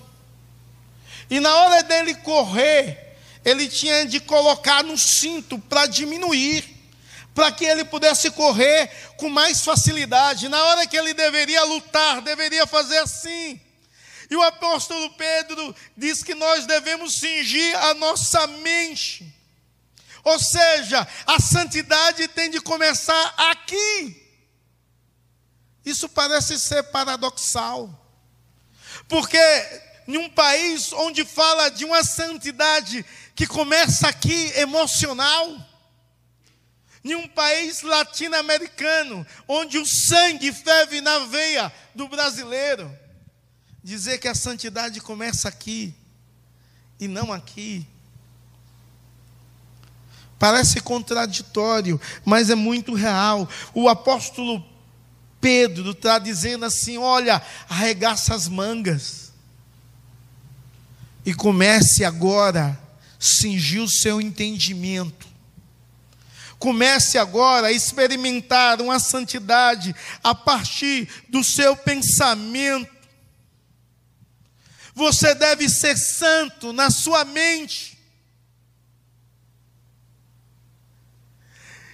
E 1.29 1.39
na 1.39 1.53
hora 1.55 1.83
dele 1.83 2.15
correr, 2.15 3.17
ele 3.43 3.67
tinha 3.67 4.05
de 4.05 4.19
colocar 4.19 4.83
no 4.83 4.97
cinto 4.97 5.59
para 5.59 5.87
diminuir 5.87 6.74
para 7.35 7.51
que 7.51 7.65
ele 7.65 7.83
pudesse 7.83 8.31
correr 8.31 8.89
com 9.17 9.29
mais 9.29 9.61
facilidade. 9.61 10.47
Na 10.47 10.63
hora 10.63 10.87
que 10.87 10.97
ele 10.97 11.13
deveria 11.13 11.63
lutar, 11.65 12.21
deveria 12.21 12.65
fazer 12.65 12.97
assim. 12.99 13.59
E 14.31 14.35
o 14.37 14.41
apóstolo 14.41 15.11
Pedro 15.11 15.75
diz 15.97 16.23
que 16.23 16.33
nós 16.33 16.65
devemos 16.65 17.19
cingir 17.19 17.77
a 17.83 17.93
nossa 17.93 18.47
mente. 18.47 19.31
Ou 20.23 20.39
seja, 20.39 21.05
a 21.27 21.39
santidade 21.39 22.27
tem 22.29 22.49
de 22.49 22.61
começar 22.61 23.33
aqui. 23.37 24.23
Isso 25.85 26.07
parece 26.07 26.57
ser 26.57 26.83
paradoxal. 26.83 27.89
Porque 29.09 29.37
em 30.07 30.17
um 30.17 30.29
país 30.29 30.93
onde 30.93 31.25
fala 31.25 31.69
de 31.69 31.83
uma 31.83 32.03
santidade 32.03 33.05
que 33.35 33.45
começa 33.45 34.07
aqui 34.07 34.53
emocional, 34.55 35.74
em 37.05 37.13
um 37.13 37.27
país 37.27 37.83
latino-americano, 37.83 39.25
onde 39.47 39.77
o 39.77 39.85
sangue 39.85 40.51
ferve 40.51 41.01
na 41.01 41.19
veia 41.19 41.71
do 41.93 42.07
brasileiro, 42.07 42.91
dizer 43.83 44.17
que 44.17 44.27
a 44.27 44.33
santidade 44.33 44.99
começa 44.99 45.47
aqui 45.47 45.93
e 46.99 47.07
não 47.07 47.31
aqui. 47.31 47.85
Parece 50.39 50.81
contraditório, 50.81 52.01
mas 52.25 52.49
é 52.49 52.55
muito 52.55 52.95
real. 52.95 53.47
O 53.71 53.87
apóstolo 53.87 54.65
Pedro 55.39 55.91
está 55.91 56.17
dizendo 56.17 56.65
assim: 56.65 56.97
olha, 56.97 57.39
arregaça 57.69 58.33
as 58.33 58.47
mangas 58.47 59.31
e 61.23 61.35
comece 61.35 62.03
agora 62.03 62.71
a 62.71 62.77
cingir 63.19 63.81
o 63.81 63.87
seu 63.87 64.19
entendimento. 64.19 65.34
Comece 66.65 67.19
agora 67.19 67.67
a 67.67 67.71
experimentar 67.71 68.81
uma 68.81 68.97
santidade 68.97 69.95
a 70.23 70.33
partir 70.33 71.07
do 71.29 71.43
seu 71.43 71.77
pensamento. 71.77 72.91
Você 74.95 75.35
deve 75.35 75.69
ser 75.69 75.95
santo 75.95 76.73
na 76.73 76.89
sua 76.89 77.23
mente. 77.23 77.95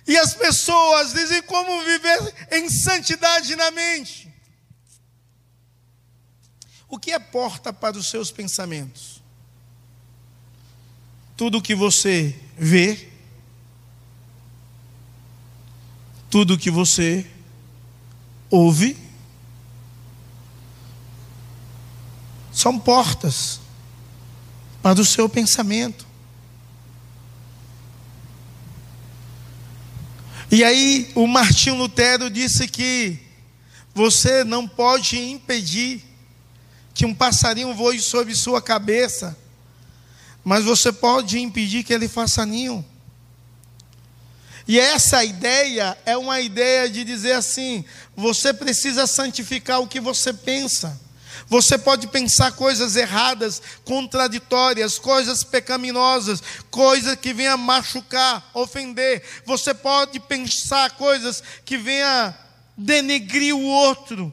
E 0.08 0.18
as 0.18 0.34
pessoas 0.34 1.12
dizem 1.12 1.42
como 1.42 1.84
viver 1.84 2.34
em 2.54 2.70
santidade 2.70 3.54
na 3.58 3.72
mente. 3.72 4.34
O 6.88 6.98
que 6.98 7.12
é 7.12 7.20
porta 7.20 7.74
para 7.74 7.98
os 7.98 8.10
seus 8.10 8.32
pensamentos? 8.32 9.22
Tudo 11.36 11.62
que 11.62 11.76
você 11.76 12.34
vê, 12.58 13.11
tudo 16.32 16.58
que 16.58 16.72
você 16.72 17.28
ouve, 18.50 18.98
são 22.54 22.80
portas 22.80 23.60
para 24.82 25.02
o 25.02 25.06
seu 25.06 25.28
pensamento. 25.28 26.08
E 30.50 30.63
aí 30.63 31.12
o 31.15 31.28
Martinho 31.28 31.76
Lutero 31.76 32.30
disse 32.30 32.65
que 32.65 33.20
você 33.94 34.46
não 34.46 34.65
pode 34.65 35.20
impedir 35.20 36.02
que 36.94 37.06
um 37.06 37.13
passarinho 37.13 37.74
voe 37.74 38.00
sobre 38.00 38.34
sua 38.36 38.62
cabeça, 38.62 39.38
mas 40.46 40.63
você 40.63 40.94
pode 40.94 41.39
impedir 41.39 41.84
que 41.84 41.94
ele 41.94 42.08
faça 42.08 42.46
ninho. 42.46 42.86
E 44.72 44.80
essa 44.80 45.22
ideia 45.22 45.98
é 46.06 46.16
uma 46.16 46.40
ideia 46.40 46.90
de 46.90 47.04
dizer 47.04 47.34
assim: 47.34 47.84
você 48.16 48.54
precisa 48.54 49.06
santificar 49.06 49.82
o 49.82 49.88
que 49.88 50.00
você 50.00 50.32
pensa. 50.32 50.98
Você 51.48 51.78
pode 51.78 52.08
pensar 52.08 52.54
coisas 52.54 52.96
erradas, 52.96 53.62
contraditórias, 53.84 54.98
coisas 54.98 55.44
pecaminosas, 55.44 56.42
coisas 56.70 57.18
que 57.18 57.34
venham 57.34 57.58
machucar, 57.58 58.50
ofender. 58.54 59.22
Você 59.46 59.74
pode 59.74 60.22
pensar 60.22 60.92
coisas 60.92 61.44
que 61.66 61.78
venham 61.78 62.34
denegrir 62.78 63.54
o 63.54 63.66
outro. 63.66 64.32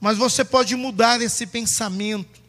Mas 0.00 0.16
você 0.16 0.42
pode 0.46 0.74
mudar 0.74 1.20
esse 1.20 1.46
pensamento, 1.46 2.40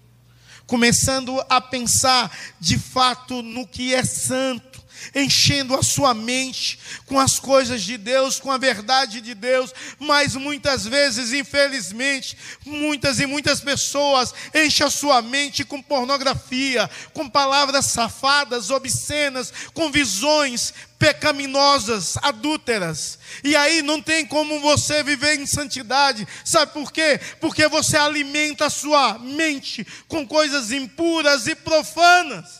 começando 0.65 1.43
a 1.49 1.60
pensar 1.60 2.32
de 2.62 2.80
fato 2.80 3.41
no 3.41 3.67
que 3.67 3.93
é 3.93 4.06
santo 4.06 4.68
enchendo 5.15 5.75
a 5.75 5.83
sua 5.83 6.13
mente 6.13 6.79
com 7.05 7.19
as 7.19 7.39
coisas 7.39 7.81
de 7.81 7.97
Deus, 7.97 8.39
com 8.39 8.51
a 8.51 8.57
verdade 8.57 9.21
de 9.21 9.33
Deus, 9.33 9.73
mas 9.99 10.35
muitas 10.35 10.85
vezes, 10.85 11.33
infelizmente, 11.33 12.38
muitas 12.65 13.19
e 13.19 13.25
muitas 13.25 13.62
pessoas 13.62 14.33
enchem 14.53 14.85
a 14.85 14.89
sua 14.89 15.21
mente 15.21 15.63
com 15.63 15.81
pornografia, 15.81 16.89
com 17.13 17.29
palavras 17.29 17.85
safadas, 17.85 18.69
obscenas, 18.69 19.51
com 19.73 19.91
visões 19.91 20.73
pecaminosas, 20.99 22.17
adúlteras. 22.21 23.17
E 23.43 23.55
aí 23.55 23.81
não 23.81 24.01
tem 24.01 24.25
como 24.25 24.59
você 24.59 25.01
viver 25.01 25.39
em 25.39 25.45
santidade. 25.45 26.27
Sabe 26.43 26.73
por 26.73 26.91
quê? 26.91 27.19
Porque 27.39 27.67
você 27.69 27.97
alimenta 27.97 28.65
a 28.65 28.69
sua 28.69 29.17
mente 29.17 29.88
com 30.07 30.27
coisas 30.27 30.71
impuras 30.71 31.47
e 31.47 31.55
profanas. 31.55 32.59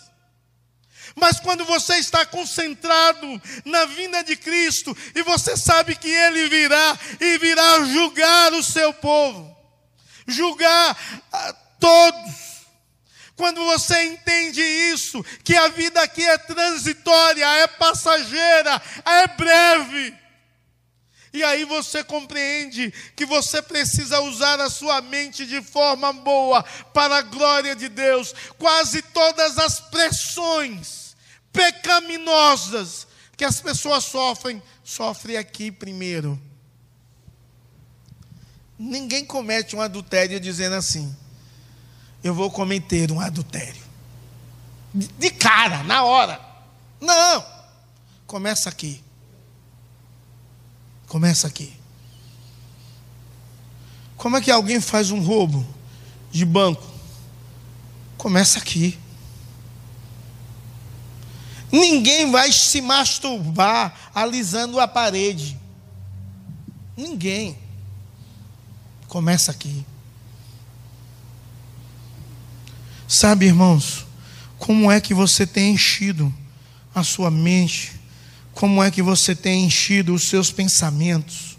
Mas 1.20 1.40
quando 1.40 1.66
você 1.66 1.96
está 1.96 2.26
concentrado 2.26 3.42
na 3.66 3.86
vinda 3.86 4.24
de 4.24 4.36
Cristo 4.38 4.96
e 5.14 5.22
você 5.22 5.58
sabe 5.58 5.96
que 5.96 6.10
Ele 6.10 6.48
virá 6.48 6.98
e 7.20 7.38
virá 7.38 7.84
julgar 7.86 8.54
o 8.54 8.64
seu 8.64 8.94
povo, 8.94 9.56
julgar 10.26 10.98
a 11.32 11.54
todos. 11.80 12.50
Quando 13.36 13.64
você 13.66 14.04
entende 14.04 14.62
isso, 14.62 15.24
que 15.44 15.56
a 15.56 15.70
vida 15.70 16.02
aqui 16.02 16.26
é 16.26 16.38
transitória, 16.38 17.46
é 17.46 17.68
passageira, 17.68 18.82
é 19.06 19.28
breve. 19.28 20.18
E 21.32 21.44
aí 21.44 21.64
você 21.64 22.04
compreende 22.04 22.92
que 23.16 23.26
você 23.26 23.62
precisa 23.62 24.20
usar 24.22 24.60
a 24.60 24.70
sua 24.70 25.00
mente 25.00 25.46
de 25.46 25.62
forma 25.62 26.12
boa 26.12 26.64
para 26.94 27.18
a 27.18 27.22
glória 27.22 27.76
de 27.76 27.88
Deus. 27.88 28.34
Quase 28.58 29.02
todas 29.02 29.58
as 29.58 29.80
pressões 29.80 30.99
pecaminosas 31.52 33.08
que 33.36 33.46
as 33.46 33.62
pessoas 33.62 34.04
sofrem, 34.04 34.62
sofrem 34.84 35.38
aqui 35.38 35.72
primeiro. 35.72 36.40
Ninguém 38.78 39.26
comete 39.26 39.76
um 39.76 39.82
adultério 39.82 40.40
dizendo 40.40 40.76
assim: 40.76 41.16
eu 42.24 42.34
vou 42.34 42.52
cometer 42.52 43.12
um 43.12 43.20
adultério. 43.20 43.82
De 44.94 45.30
cara, 45.32 45.84
na 45.84 46.04
hora. 46.04 46.40
Não. 47.00 47.46
Começa 48.28 48.70
aqui. 48.70 49.02
Começa 51.08 51.48
aqui. 51.48 51.74
Como 54.18 54.36
é 54.36 54.42
que 54.42 54.52
alguém 54.52 54.82
faz 54.82 55.12
um 55.12 55.22
roubo 55.22 55.66
de 56.30 56.44
banco? 56.44 56.86
Começa 58.18 58.60
aqui. 58.60 58.99
Ninguém 61.72 62.32
vai 62.32 62.52
se 62.52 62.82
masturbar 62.82 64.12
alisando 64.14 64.80
a 64.80 64.88
parede. 64.88 65.58
Ninguém. 66.98 67.58
Começa 69.08 69.52
aqui. 69.52 69.86
Sabe, 73.08 73.46
irmãos, 73.46 74.06
como 74.58 74.92
é 74.92 75.00
que 75.00 75.14
você 75.14 75.48
tem 75.48 75.74
enchido 75.74 76.34
a 76.94 77.04
sua 77.04 77.32
mente? 77.32 77.94
Como 78.54 78.84
é 78.84 78.92
que 78.92 79.02
você 79.02 79.34
tem 79.34 79.66
enchido 79.66 80.14
os 80.14 80.28
seus 80.28 80.52
pensamentos? 80.52 81.58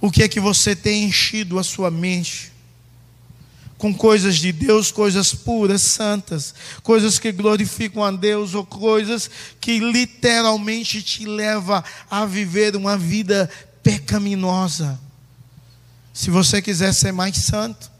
O 0.00 0.10
que 0.10 0.22
é 0.22 0.28
que 0.28 0.40
você 0.40 0.74
tem 0.74 1.04
enchido 1.04 1.58
a 1.58 1.62
sua 1.62 1.90
mente? 1.90 2.53
Com 3.84 3.92
coisas 3.92 4.36
de 4.36 4.50
Deus, 4.50 4.90
coisas 4.90 5.34
puras, 5.34 5.82
santas, 5.82 6.54
coisas 6.82 7.18
que 7.18 7.30
glorificam 7.30 8.02
a 8.02 8.10
Deus 8.10 8.54
ou 8.54 8.64
coisas 8.64 9.30
que 9.60 9.78
literalmente 9.78 11.02
te 11.02 11.26
leva 11.26 11.84
a 12.10 12.24
viver 12.24 12.76
uma 12.76 12.96
vida 12.96 13.46
pecaminosa. 13.82 14.98
Se 16.14 16.30
você 16.30 16.62
quiser 16.62 16.94
ser 16.94 17.12
mais 17.12 17.36
santo, 17.36 17.90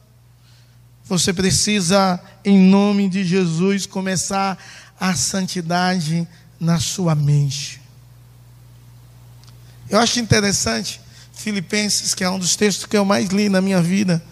você 1.05 1.35
precisa, 1.35 2.19
em 2.43 2.59
nome 2.59 3.07
de 3.07 3.23
Jesus, 3.23 3.85
começar 3.85 4.57
a 4.99 5.15
santidade 5.15 6.27
na 6.59 6.81
sua 6.81 7.15
mente. 7.15 7.79
Eu 9.91 9.99
acho 9.99 10.19
interessante 10.19 10.99
Filipenses, 11.35 12.15
que 12.15 12.25
é 12.25 12.31
um 12.31 12.39
dos 12.39 12.57
textos 12.57 12.87
que 12.87 12.97
eu 12.97 13.05
mais 13.05 13.29
li 13.29 13.51
na 13.51 13.61
minha 13.61 13.83
vida 13.83 14.25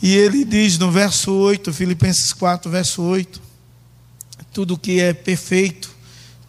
e 0.00 0.14
ele 0.14 0.44
diz 0.44 0.78
no 0.78 0.90
verso 0.90 1.32
8, 1.32 1.72
Filipenses 1.72 2.32
4, 2.32 2.70
verso 2.70 3.02
8: 3.02 3.40
tudo 4.52 4.78
que 4.78 5.00
é 5.00 5.12
perfeito, 5.12 5.90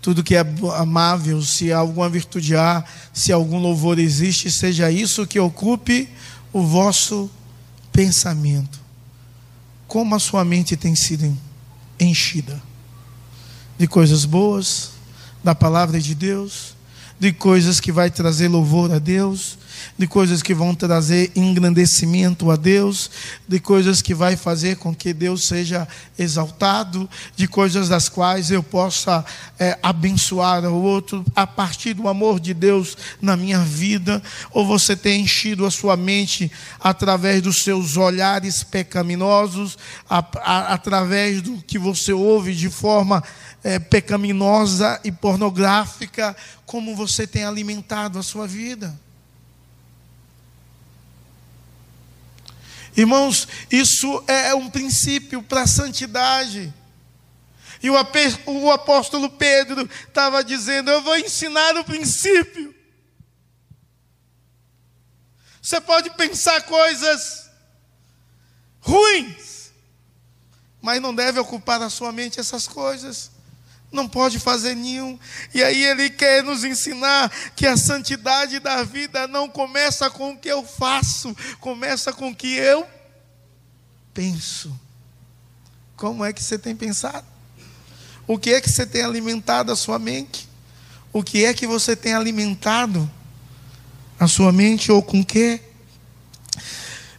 tudo 0.01 0.23
que 0.23 0.35
é 0.35 0.45
amável, 0.75 1.41
se 1.41 1.71
alguma 1.71 2.09
virtude 2.09 2.55
há, 2.55 2.83
se 3.13 3.31
algum 3.31 3.59
louvor 3.59 3.99
existe, 3.99 4.49
seja 4.49 4.91
isso 4.91 5.27
que 5.27 5.39
ocupe 5.39 6.09
o 6.53 6.61
vosso 6.61 7.29
pensamento. 7.91 8.79
Como 9.87 10.15
a 10.15 10.19
sua 10.19 10.45
mente 10.45 10.77
tem 10.77 10.95
sido 10.95 11.35
enchida 11.99 12.61
de 13.77 13.87
coisas 13.87 14.25
boas, 14.25 14.91
da 15.43 15.55
palavra 15.55 15.99
de 15.99 16.13
Deus, 16.13 16.75
de 17.19 17.31
coisas 17.31 17.79
que 17.79 17.91
vai 17.91 18.09
trazer 18.09 18.47
louvor 18.47 18.91
a 18.91 18.99
Deus, 18.99 19.57
de 19.97 20.07
coisas 20.07 20.41
que 20.41 20.53
vão 20.53 20.73
trazer 20.73 21.31
engrandecimento 21.35 22.49
a 22.51 22.55
Deus, 22.55 23.09
de 23.47 23.59
coisas 23.59 24.01
que 24.01 24.13
vai 24.13 24.35
fazer 24.35 24.77
com 24.77 24.93
que 24.93 25.13
Deus 25.13 25.47
seja 25.47 25.87
exaltado, 26.17 27.09
de 27.35 27.47
coisas 27.47 27.89
das 27.89 28.09
quais 28.09 28.51
eu 28.51 28.63
possa 28.63 29.23
é, 29.59 29.77
abençoar 29.81 30.63
o 30.65 30.81
outro 30.81 31.25
a 31.35 31.45
partir 31.45 31.93
do 31.93 32.07
amor 32.07 32.39
de 32.39 32.53
Deus 32.53 32.97
na 33.21 33.35
minha 33.35 33.59
vida, 33.59 34.21
ou 34.51 34.65
você 34.65 34.95
tem 34.95 35.21
enchido 35.21 35.65
a 35.65 35.71
sua 35.71 35.95
mente 35.95 36.51
através 36.79 37.41
dos 37.41 37.63
seus 37.63 37.97
olhares 37.97 38.63
pecaminosos, 38.63 39.77
a, 40.09 40.19
a, 40.37 40.73
através 40.73 41.41
do 41.41 41.57
que 41.63 41.77
você 41.77 42.13
ouve 42.13 42.53
de 42.53 42.69
forma 42.69 43.23
é, 43.63 43.79
pecaminosa 43.79 44.99
e 45.03 45.11
pornográfica, 45.11 46.35
como 46.65 46.95
você 46.95 47.25
tem 47.25 47.43
alimentado 47.43 48.19
a 48.19 48.23
sua 48.23 48.47
vida. 48.47 48.97
Irmãos, 52.95 53.47
isso 53.71 54.23
é 54.27 54.53
um 54.53 54.69
princípio 54.69 55.41
para 55.43 55.63
a 55.63 55.67
santidade. 55.67 56.73
E 57.81 57.89
o 57.89 58.71
apóstolo 58.71 59.29
Pedro 59.29 59.89
estava 60.07 60.43
dizendo: 60.43 60.91
Eu 60.91 61.01
vou 61.01 61.17
ensinar 61.17 61.77
o 61.77 61.85
princípio. 61.85 62.75
Você 65.61 65.79
pode 65.79 66.09
pensar 66.11 66.63
coisas 66.63 67.49
ruins, 68.79 69.71
mas 70.81 71.01
não 71.01 71.13
deve 71.13 71.39
ocupar 71.39 71.81
a 71.81 71.89
sua 71.89 72.11
mente 72.11 72.39
essas 72.39 72.67
coisas. 72.67 73.31
Não 73.91 74.07
pode 74.07 74.39
fazer 74.39 74.75
nenhum. 74.75 75.17
E 75.53 75.63
aí 75.63 75.83
ele 75.83 76.09
quer 76.09 76.43
nos 76.43 76.63
ensinar 76.63 77.31
que 77.55 77.65
a 77.65 77.75
santidade 77.75 78.59
da 78.59 78.83
vida 78.83 79.27
não 79.27 79.49
começa 79.49 80.09
com 80.09 80.31
o 80.31 80.37
que 80.37 80.47
eu 80.47 80.63
faço, 80.63 81.35
começa 81.59 82.13
com 82.13 82.29
o 82.29 82.35
que 82.35 82.53
eu 82.55 82.85
penso. 84.13 84.77
Como 85.95 86.23
é 86.23 86.31
que 86.31 86.43
você 86.43 86.57
tem 86.57 86.75
pensado? 86.75 87.25
O 88.27 88.37
que 88.37 88.53
é 88.53 88.61
que 88.61 88.69
você 88.69 88.85
tem 88.85 89.01
alimentado 89.01 89.71
a 89.71 89.75
sua 89.75 89.97
mente? 89.97 90.47
O 91.11 91.23
que 91.23 91.45
é 91.45 91.53
que 91.53 91.65
você 91.65 91.95
tem 91.95 92.13
alimentado 92.13 93.09
a 94.19 94.27
sua 94.27 94.51
mente 94.51 94.91
ou 94.91 95.01
com 95.01 95.23
que? 95.23 95.68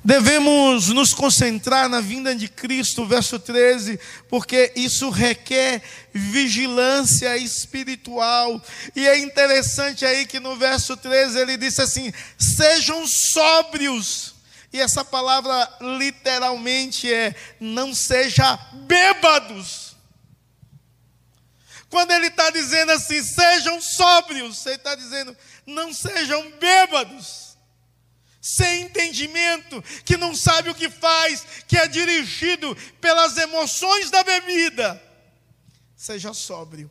Devemos 0.02 0.88
nos 0.88 1.12
concentrar 1.12 1.86
na 1.86 2.00
vinda 2.00 2.34
de 2.34 2.48
Cristo, 2.48 3.04
verso 3.04 3.38
13, 3.38 4.00
porque 4.30 4.72
isso 4.74 5.10
requer 5.10 5.82
vigilância 6.10 7.36
espiritual. 7.36 8.62
E 8.96 9.06
é 9.06 9.18
interessante 9.18 10.06
aí 10.06 10.24
que 10.26 10.40
no 10.40 10.56
verso 10.56 10.96
13 10.96 11.38
ele 11.38 11.56
disse 11.58 11.82
assim: 11.82 12.12
sejam 12.38 13.06
sóbrios. 13.06 14.34
E 14.72 14.80
essa 14.80 15.04
palavra 15.04 15.68
literalmente 15.98 17.12
é: 17.12 17.34
não 17.60 17.94
seja 17.94 18.56
bêbados. 18.86 19.96
Quando 21.90 22.12
ele 22.12 22.28
está 22.28 22.48
dizendo 22.50 22.92
assim, 22.92 23.22
sejam 23.22 23.82
sóbrios, 23.82 24.64
ele 24.64 24.76
está 24.76 24.94
dizendo, 24.94 25.36
não 25.66 25.92
sejam 25.92 26.52
bêbados 26.52 27.49
sem 28.40 28.84
entendimento, 28.84 29.82
que 30.04 30.16
não 30.16 30.34
sabe 30.34 30.70
o 30.70 30.74
que 30.74 30.88
faz, 30.88 31.44
que 31.68 31.76
é 31.76 31.86
dirigido 31.86 32.74
pelas 33.00 33.36
emoções 33.36 34.10
da 34.10 34.24
bebida. 34.24 35.00
Seja 35.94 36.32
sóbrio. 36.32 36.90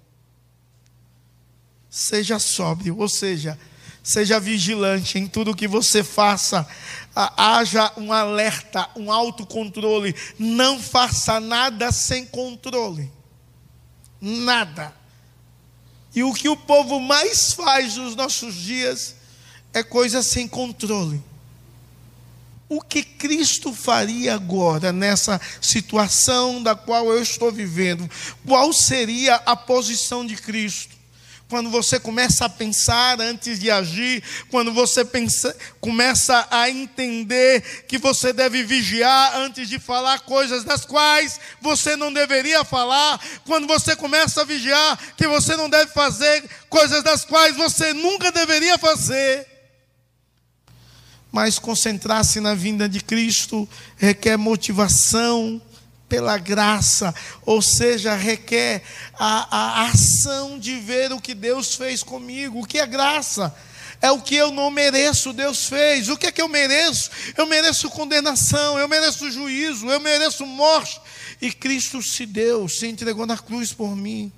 Seja 1.89 2.37
sóbrio, 2.37 2.99
ou 2.99 3.09
seja, 3.09 3.59
seja 4.03 4.39
vigilante 4.39 5.17
em 5.17 5.25
tudo 5.25 5.55
que 5.55 5.67
você 5.67 6.03
faça. 6.03 6.67
Haja 7.15 7.91
um 7.97 8.13
alerta, 8.13 8.87
um 8.95 9.11
autocontrole. 9.11 10.15
Não 10.37 10.79
faça 10.79 11.39
nada 11.39 11.91
sem 11.91 12.27
controle. 12.27 13.11
Nada. 14.21 14.93
E 16.13 16.23
o 16.23 16.31
que 16.31 16.47
o 16.47 16.55
povo 16.55 16.99
mais 16.99 17.53
faz 17.53 17.95
nos 17.95 18.15
nossos 18.15 18.53
dias 18.53 19.15
é 19.73 19.81
coisa 19.81 20.21
sem 20.21 20.47
controle 20.47 21.23
o 22.69 22.79
que 22.79 23.01
Cristo 23.01 23.73
faria 23.73 24.35
agora 24.35 24.93
nessa 24.93 25.41
situação 25.59 26.61
da 26.61 26.75
qual 26.75 27.11
eu 27.11 27.19
estou 27.19 27.51
vivendo? 27.51 28.07
Qual 28.45 28.71
seria 28.71 29.35
a 29.37 29.55
posição 29.55 30.23
de 30.23 30.35
Cristo? 30.35 30.99
Quando 31.49 31.71
você 31.71 31.99
começa 31.99 32.45
a 32.45 32.49
pensar 32.49 33.19
antes 33.19 33.59
de 33.59 33.71
agir, 33.71 34.23
quando 34.51 34.71
você 34.71 35.03
pensa, 35.03 35.57
começa 35.81 36.47
a 36.51 36.69
entender 36.69 37.85
que 37.87 37.97
você 37.97 38.31
deve 38.31 38.61
vigiar 38.61 39.35
antes 39.37 39.67
de 39.67 39.79
falar 39.79 40.19
coisas 40.19 40.63
das 40.63 40.85
quais 40.85 41.39
você 41.59 41.95
não 41.95 42.13
deveria 42.13 42.63
falar, 42.63 43.19
quando 43.45 43.65
você 43.65 43.95
começa 43.95 44.43
a 44.43 44.45
vigiar 44.45 44.99
que 45.17 45.27
você 45.27 45.55
não 45.55 45.67
deve 45.67 45.91
fazer 45.91 46.47
coisas 46.69 47.01
das 47.01 47.25
quais 47.25 47.57
você 47.57 47.93
nunca 47.93 48.31
deveria 48.31 48.77
fazer 48.77 49.58
mas 51.31 51.59
concentrar-se 51.59 52.39
na 52.39 52.53
vinda 52.53 52.89
de 52.89 53.01
Cristo 53.01 53.67
requer 53.97 54.37
motivação 54.37 55.61
pela 56.07 56.37
graça, 56.39 57.13
ou 57.45 57.61
seja, 57.61 58.15
requer 58.15 58.81
a, 59.13 59.57
a 59.57 59.85
ação 59.89 60.57
de 60.57 60.75
ver 60.79 61.11
o 61.11 61.21
que 61.21 61.35
Deus 61.35 61.75
fez 61.75 62.01
comigo. 62.01 62.61
O 62.61 62.65
que 62.65 62.79
é 62.79 62.87
graça? 62.87 63.55
É 64.01 64.09
o 64.09 64.21
que 64.21 64.35
eu 64.35 64.49
não 64.49 64.71
mereço, 64.71 65.33
Deus 65.33 65.65
fez. 65.65 66.09
O 66.09 66.17
que 66.17 66.27
é 66.27 66.31
que 66.31 66.41
eu 66.41 66.47
mereço? 66.47 67.11
Eu 67.37 67.45
mereço 67.45 67.89
condenação, 67.89 68.79
eu 68.79 68.87
mereço 68.87 69.29
juízo, 69.29 69.87
eu 69.87 69.99
mereço 69.99 70.45
morte. 70.45 70.99
E 71.41 71.51
Cristo 71.51 72.01
se 72.01 72.25
deu, 72.25 72.67
se 72.67 72.87
entregou 72.87 73.25
na 73.25 73.37
cruz 73.37 73.71
por 73.71 73.95
mim. 73.95 74.31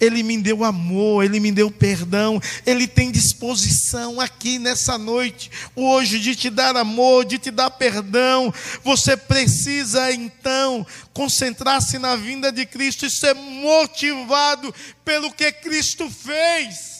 Ele 0.00 0.22
me 0.22 0.38
deu 0.38 0.64
amor, 0.64 1.24
Ele 1.24 1.40
me 1.40 1.52
deu 1.52 1.70
perdão, 1.70 2.40
Ele 2.64 2.86
tem 2.86 3.10
disposição 3.10 4.20
aqui 4.20 4.58
nessa 4.58 4.98
noite, 4.98 5.50
hoje, 5.74 6.18
de 6.18 6.34
te 6.34 6.50
dar 6.50 6.76
amor, 6.76 7.24
de 7.24 7.38
te 7.38 7.50
dar 7.50 7.70
perdão. 7.70 8.52
Você 8.84 9.16
precisa 9.16 10.12
então 10.12 10.86
concentrar-se 11.12 11.98
na 11.98 12.16
vinda 12.16 12.52
de 12.52 12.66
Cristo 12.66 13.06
e 13.06 13.10
ser 13.10 13.34
motivado 13.34 14.74
pelo 15.04 15.32
que 15.32 15.50
Cristo 15.52 16.10
fez. 16.10 16.95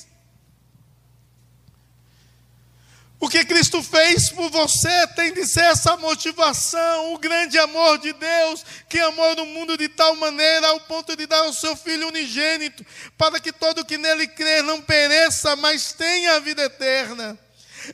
O 3.18 3.28
que 3.30 3.44
Cristo 3.44 3.82
fez 3.82 4.28
por 4.28 4.50
você 4.50 5.06
tem 5.08 5.32
de 5.32 5.46
ser 5.46 5.64
essa 5.64 5.96
motivação, 5.96 7.14
o 7.14 7.18
grande 7.18 7.58
amor 7.58 7.98
de 7.98 8.12
Deus, 8.12 8.64
que 8.88 8.98
amou 8.98 9.34
no 9.34 9.46
mundo 9.46 9.76
de 9.76 9.88
tal 9.88 10.14
maneira 10.16 10.68
ao 10.68 10.80
ponto 10.80 11.16
de 11.16 11.26
dar 11.26 11.44
o 11.44 11.52
seu 11.52 11.74
Filho 11.74 12.08
unigênito, 12.08 12.84
para 13.16 13.40
que 13.40 13.52
todo 13.52 13.84
que 13.86 13.96
nele 13.96 14.26
crer 14.26 14.62
não 14.62 14.82
pereça, 14.82 15.56
mas 15.56 15.92
tenha 15.92 16.34
a 16.34 16.40
vida 16.40 16.62
eterna. 16.64 17.38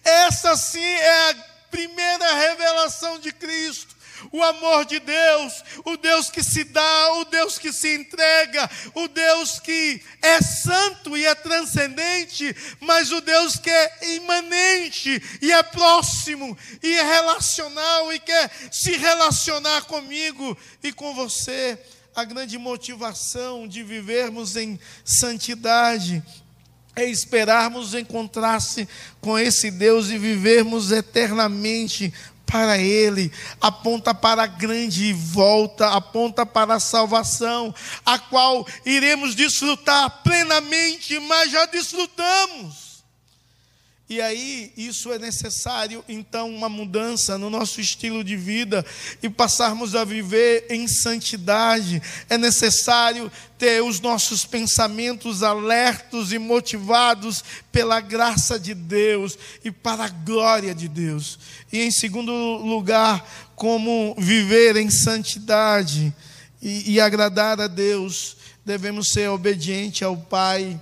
Essa 0.04 0.56
sim 0.56 0.80
é 0.80 1.30
a 1.30 1.34
primeira 1.70 2.34
revelação 2.34 3.18
de 3.20 3.32
Cristo 3.32 3.91
o 4.30 4.42
amor 4.42 4.84
de 4.84 5.00
Deus, 5.00 5.64
o 5.84 5.96
Deus 5.96 6.30
que 6.30 6.42
se 6.42 6.64
dá, 6.64 7.12
o 7.14 7.24
Deus 7.24 7.58
que 7.58 7.72
se 7.72 7.94
entrega, 7.94 8.70
o 8.94 9.08
Deus 9.08 9.58
que 9.58 10.02
é 10.20 10.40
santo 10.40 11.16
e 11.16 11.24
é 11.24 11.34
transcendente, 11.34 12.54
mas 12.80 13.10
o 13.10 13.20
Deus 13.20 13.56
que 13.56 13.70
é 13.70 14.14
imanente 14.14 15.22
e 15.40 15.52
é 15.52 15.62
próximo 15.62 16.56
e 16.82 16.94
é 16.94 17.02
relacional 17.02 18.12
e 18.12 18.18
quer 18.18 18.50
se 18.70 18.96
relacionar 18.96 19.82
comigo 19.82 20.56
e 20.82 20.92
com 20.92 21.14
você. 21.14 21.78
A 22.14 22.24
grande 22.24 22.58
motivação 22.58 23.66
de 23.66 23.82
vivermos 23.82 24.54
em 24.54 24.78
santidade 25.02 26.22
é 26.94 27.06
esperarmos 27.06 27.94
encontrar-se 27.94 28.86
com 29.20 29.38
esse 29.38 29.70
Deus 29.70 30.10
e 30.10 30.18
vivermos 30.18 30.92
eternamente 30.92 32.12
para 32.52 32.76
Ele, 32.76 33.32
aponta 33.58 34.12
para 34.12 34.42
a 34.42 34.46
grande 34.46 35.14
volta, 35.14 35.88
aponta 35.88 36.44
para 36.44 36.74
a 36.74 36.80
salvação, 36.80 37.74
a 38.04 38.18
qual 38.18 38.66
iremos 38.84 39.34
desfrutar 39.34 40.22
plenamente, 40.22 41.18
mas 41.20 41.50
já 41.50 41.64
desfrutamos. 41.64 42.91
E 44.12 44.20
aí, 44.20 44.70
isso 44.76 45.10
é 45.10 45.18
necessário, 45.18 46.04
então, 46.06 46.54
uma 46.54 46.68
mudança 46.68 47.38
no 47.38 47.48
nosso 47.48 47.80
estilo 47.80 48.22
de 48.22 48.36
vida 48.36 48.84
e 49.22 49.30
passarmos 49.30 49.94
a 49.94 50.04
viver 50.04 50.66
em 50.68 50.86
santidade. 50.86 52.02
É 52.28 52.36
necessário 52.36 53.32
ter 53.56 53.82
os 53.82 54.00
nossos 54.00 54.44
pensamentos 54.44 55.42
alertos 55.42 56.30
e 56.30 56.38
motivados 56.38 57.42
pela 57.72 58.02
graça 58.02 58.60
de 58.60 58.74
Deus 58.74 59.38
e 59.64 59.70
para 59.70 60.04
a 60.04 60.10
glória 60.10 60.74
de 60.74 60.88
Deus. 60.88 61.38
E, 61.72 61.80
em 61.80 61.90
segundo 61.90 62.32
lugar, 62.58 63.26
como 63.56 64.14
viver 64.18 64.76
em 64.76 64.90
santidade 64.90 66.14
e, 66.60 66.92
e 66.92 67.00
agradar 67.00 67.58
a 67.62 67.66
Deus, 67.66 68.36
devemos 68.62 69.08
ser 69.08 69.30
obedientes 69.30 70.02
ao 70.02 70.18
Pai 70.18 70.78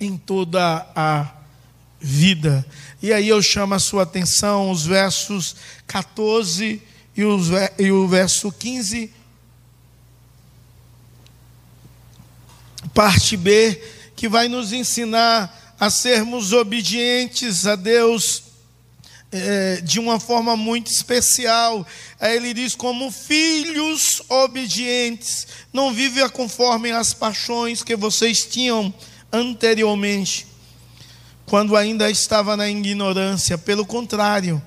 em 0.00 0.16
toda 0.16 0.86
a 0.94 1.35
vida. 2.00 2.64
E 3.02 3.12
aí 3.12 3.28
eu 3.28 3.42
chamo 3.42 3.74
a 3.74 3.78
sua 3.78 4.02
atenção 4.02 4.70
os 4.70 4.84
versos 4.84 5.56
14 5.86 6.82
e, 7.16 7.24
os, 7.24 7.48
e 7.78 7.90
o 7.90 8.06
verso 8.06 8.52
15. 8.52 9.10
Parte 12.94 13.36
B, 13.36 13.80
que 14.14 14.28
vai 14.28 14.48
nos 14.48 14.72
ensinar 14.72 15.74
a 15.78 15.90
sermos 15.90 16.52
obedientes 16.52 17.66
a 17.66 17.76
Deus 17.76 18.44
é, 19.32 19.80
de 19.82 19.98
uma 19.98 20.18
forma 20.18 20.56
muito 20.56 20.90
especial. 20.90 21.86
Aí 22.18 22.36
ele 22.36 22.54
diz: 22.54 22.74
como 22.74 23.10
filhos 23.10 24.22
obedientes, 24.28 25.46
não 25.72 25.92
vive 25.92 26.26
conforme 26.30 26.90
as 26.90 27.12
paixões 27.12 27.82
que 27.82 27.96
vocês 27.96 28.44
tinham 28.44 28.92
anteriormente, 29.32 30.46
quando 31.46 31.76
ainda 31.76 32.10
estava 32.10 32.56
na 32.56 32.68
ignorância. 32.68 33.56
Pelo 33.56 33.86
contrário, 33.86 34.60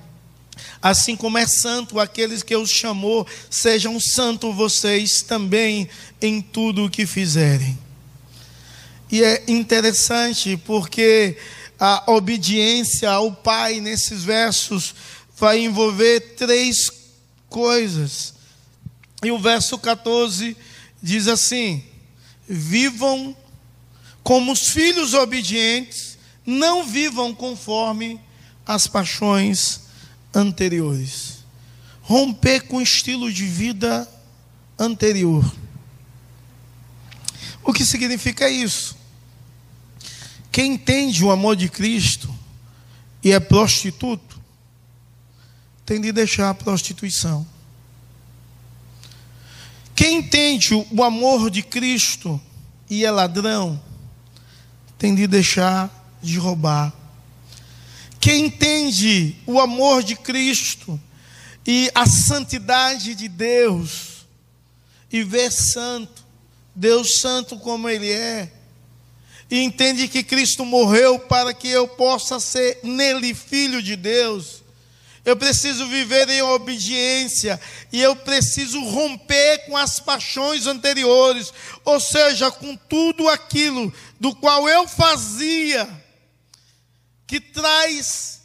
assim 0.82 1.14
como 1.14 1.38
é 1.38 1.46
santo 1.46 2.00
aqueles 2.00 2.42
que 2.42 2.56
os 2.56 2.70
chamou, 2.70 3.26
sejam 3.48 4.00
santos 4.00 4.54
vocês 4.54 5.22
também 5.22 5.88
em 6.20 6.40
tudo 6.40 6.86
o 6.86 6.90
que 6.90 7.06
fizerem. 7.06 7.78
E 9.12 9.22
é 9.22 9.44
interessante 9.48 10.56
porque 10.56 11.36
a 11.78 12.04
obediência 12.12 13.10
ao 13.10 13.32
Pai 13.32 13.80
nesses 13.80 14.22
versos 14.22 14.94
vai 15.36 15.60
envolver 15.60 16.34
três 16.36 16.90
coisas. 17.48 18.34
E 19.22 19.30
o 19.30 19.38
verso 19.38 19.78
14 19.78 20.56
diz 21.02 21.26
assim: 21.26 21.82
Vivam 22.48 23.36
como 24.22 24.52
os 24.52 24.68
filhos 24.68 25.14
obedientes, 25.14 26.09
não 26.44 26.84
vivam 26.84 27.34
conforme 27.34 28.20
as 28.66 28.86
paixões 28.86 29.82
anteriores. 30.34 31.44
Romper 32.02 32.66
com 32.66 32.76
o 32.76 32.82
estilo 32.82 33.32
de 33.32 33.46
vida 33.46 34.08
anterior. 34.78 35.44
O 37.62 37.72
que 37.72 37.84
significa 37.84 38.48
isso? 38.48 38.96
Quem 40.50 40.72
entende 40.72 41.24
o 41.24 41.30
amor 41.30 41.54
de 41.54 41.68
Cristo 41.68 42.32
e 43.22 43.32
é 43.32 43.38
prostituto, 43.38 44.40
tem 45.84 46.00
de 46.00 46.10
deixar 46.10 46.50
a 46.50 46.54
prostituição. 46.54 47.46
Quem 49.94 50.18
entende 50.18 50.74
o 50.74 51.04
amor 51.04 51.50
de 51.50 51.62
Cristo 51.62 52.40
e 52.88 53.04
é 53.04 53.10
ladrão, 53.10 53.80
tem 54.98 55.14
de 55.14 55.26
deixar 55.26 55.99
de 56.22 56.38
roubar. 56.38 56.92
Quem 58.20 58.46
entende 58.46 59.34
o 59.46 59.58
amor 59.58 60.02
de 60.02 60.14
Cristo 60.14 61.00
e 61.66 61.90
a 61.94 62.04
santidade 62.06 63.14
de 63.14 63.28
Deus, 63.28 64.26
e 65.10 65.22
vê 65.22 65.50
santo, 65.50 66.24
Deus 66.74 67.20
santo 67.20 67.58
como 67.58 67.88
Ele 67.88 68.10
é, 68.10 68.52
e 69.50 69.60
entende 69.60 70.06
que 70.06 70.22
Cristo 70.22 70.64
morreu 70.64 71.18
para 71.18 71.54
que 71.54 71.68
eu 71.68 71.88
possa 71.88 72.38
ser 72.38 72.78
nele 72.82 73.34
filho 73.34 73.82
de 73.82 73.96
Deus. 73.96 74.62
Eu 75.24 75.36
preciso 75.36 75.86
viver 75.86 76.28
em 76.28 76.40
obediência 76.40 77.60
e 77.92 78.00
eu 78.00 78.14
preciso 78.14 78.80
romper 78.84 79.66
com 79.66 79.76
as 79.76 79.98
paixões 79.98 80.66
anteriores, 80.66 81.52
ou 81.84 81.98
seja, 81.98 82.50
com 82.50 82.76
tudo 82.76 83.28
aquilo 83.28 83.92
do 84.20 84.34
qual 84.34 84.68
eu 84.68 84.86
fazia 84.86 85.88
que 87.30 87.38
traz 87.38 88.40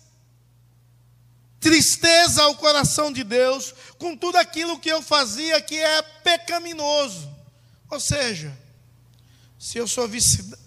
tristeza 1.60 2.44
ao 2.44 2.54
coração 2.54 3.12
de 3.12 3.24
Deus, 3.24 3.74
com 3.98 4.16
tudo 4.16 4.36
aquilo 4.36 4.78
que 4.78 4.90
eu 4.90 5.02
fazia 5.02 5.60
que 5.60 5.76
é 5.76 6.04
pecaminoso. 6.04 7.28
Ou 7.90 8.00
seja, 8.00 8.56
se 9.58 9.80
eu 9.80 9.88
sou 9.88 10.08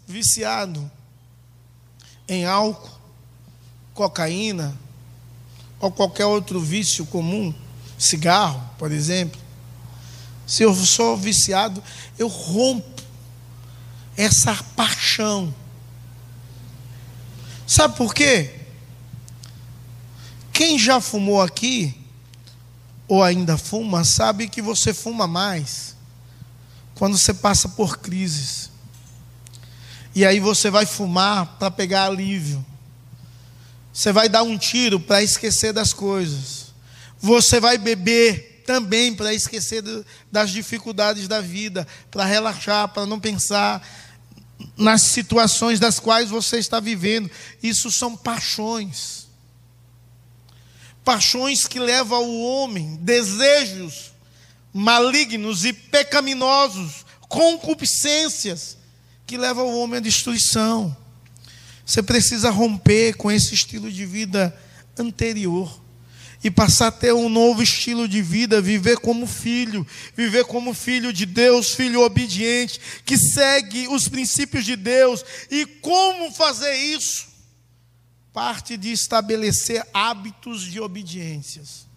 viciado 0.05 0.91
em 2.27 2.45
álcool, 2.45 2.91
cocaína 3.95 4.77
ou 5.79 5.93
qualquer 5.93 6.27
outro 6.27 6.61
vício 6.61 7.07
comum, 7.07 7.55
cigarro, 7.97 8.69
por 8.79 8.91
exemplo, 8.91 9.41
se 10.45 10.65
eu 10.65 10.75
sou 10.75 11.17
viciado, 11.17 11.81
eu 12.19 12.27
rompo 12.27 13.01
essa 14.17 14.61
paixão. 14.75 15.55
Sabe 17.69 17.99
por 17.99 18.15
quê? 18.15 18.51
Quem 20.51 20.79
já 20.79 21.03
fumou 21.03 21.43
aqui, 21.43 21.95
ou 23.07 23.23
ainda 23.23 23.59
fuma, 23.59 24.05
sabe 24.05 24.49
que 24.49 24.63
você 24.63 24.95
fuma 24.95 25.27
mais 25.27 25.95
quando 26.95 27.19
você 27.19 27.35
passa 27.35 27.69
por 27.69 27.99
crises. 27.99 28.71
E 30.15 30.25
aí 30.25 30.41
você 30.41 30.71
vai 30.71 30.87
fumar 30.87 31.59
para 31.59 31.71
pegar 31.71 32.07
alívio. 32.07 32.65
Você 33.93 34.13
vai 34.13 34.31
dar 34.31 34.43
um 34.43 34.57
tiro 34.57 34.99
para 34.99 35.23
esquecer 35.23 35.75
das 35.75 35.93
coisas. 35.93 36.73
Você 37.21 37.61
vai 37.61 37.77
beber 37.77 38.63
também 38.67 39.15
para 39.15 39.35
esquecer 39.35 39.85
das 40.33 40.51
dificuldades 40.51 41.29
da 41.29 41.43
vida, 41.43 41.87
para 42.11 42.25
relaxar, 42.25 42.89
para 42.89 43.05
não 43.05 43.21
pensar 43.21 43.87
nas 44.77 45.03
situações 45.03 45.79
das 45.79 45.99
quais 45.99 46.31
você 46.31 46.59
está 46.59 46.81
vivendo. 46.81 47.31
Isso 47.63 47.91
são 47.91 48.17
paixões. 48.17 49.29
Paixões 51.05 51.67
que 51.67 51.79
levam 51.79 52.25
o 52.25 52.43
homem, 52.43 52.97
desejos 52.97 54.13
malignos 54.73 55.65
e 55.65 55.73
pecaminosos, 55.73 57.05
concupiscências 57.29 58.77
que 59.27 59.37
leva 59.37 59.63
o 59.63 59.79
homem 59.79 59.99
à 59.99 60.01
destruição. 60.01 60.97
Você 61.85 62.03
precisa 62.03 62.51
romper 62.51 63.15
com 63.15 63.31
esse 63.31 63.55
estilo 63.55 63.91
de 63.91 64.05
vida 64.05 64.57
anterior 64.99 65.81
e 66.43 66.51
passar 66.51 66.89
a 66.89 66.93
ter 66.93 67.13
um 67.13 67.29
novo 67.29 67.63
estilo 67.63 68.07
de 68.07 68.23
vida, 68.23 68.61
viver 68.61 68.99
como 68.99 69.27
filho, 69.27 69.87
viver 70.17 70.45
como 70.45 70.73
filho 70.73 71.13
de 71.13 71.27
Deus, 71.27 71.75
filho 71.75 72.03
obediente, 72.03 72.81
que 73.05 73.17
segue 73.17 73.89
os 73.89 74.09
princípios 74.09 74.65
de 74.65 74.77
Deus. 74.77 75.25
E 75.51 75.67
como 75.67 76.33
fazer 76.33 76.75
isso? 76.75 77.27
Parte 78.33 78.77
de 78.77 78.93
estabelecer 78.93 79.85
hábitos 79.93 80.63
de 80.63 80.81
obediências. 80.81 81.89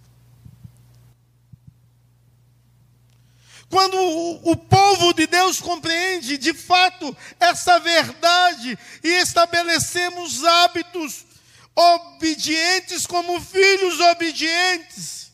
Quando 3.72 3.96
o, 4.44 4.56
povo 4.58 5.14
de 5.14 5.26
Deus 5.26 5.62
compreende 5.62 6.38
de 6.38 6.54
fato 6.54 7.16
essa 7.40 7.80
verdade 7.80 8.78
e 9.02 9.08
estabelecemos 9.22 10.44
hábitos 10.44 11.31
obedientes 11.76 13.06
como 13.06 13.42
filhos 13.42 14.00
obedientes, 14.00 15.32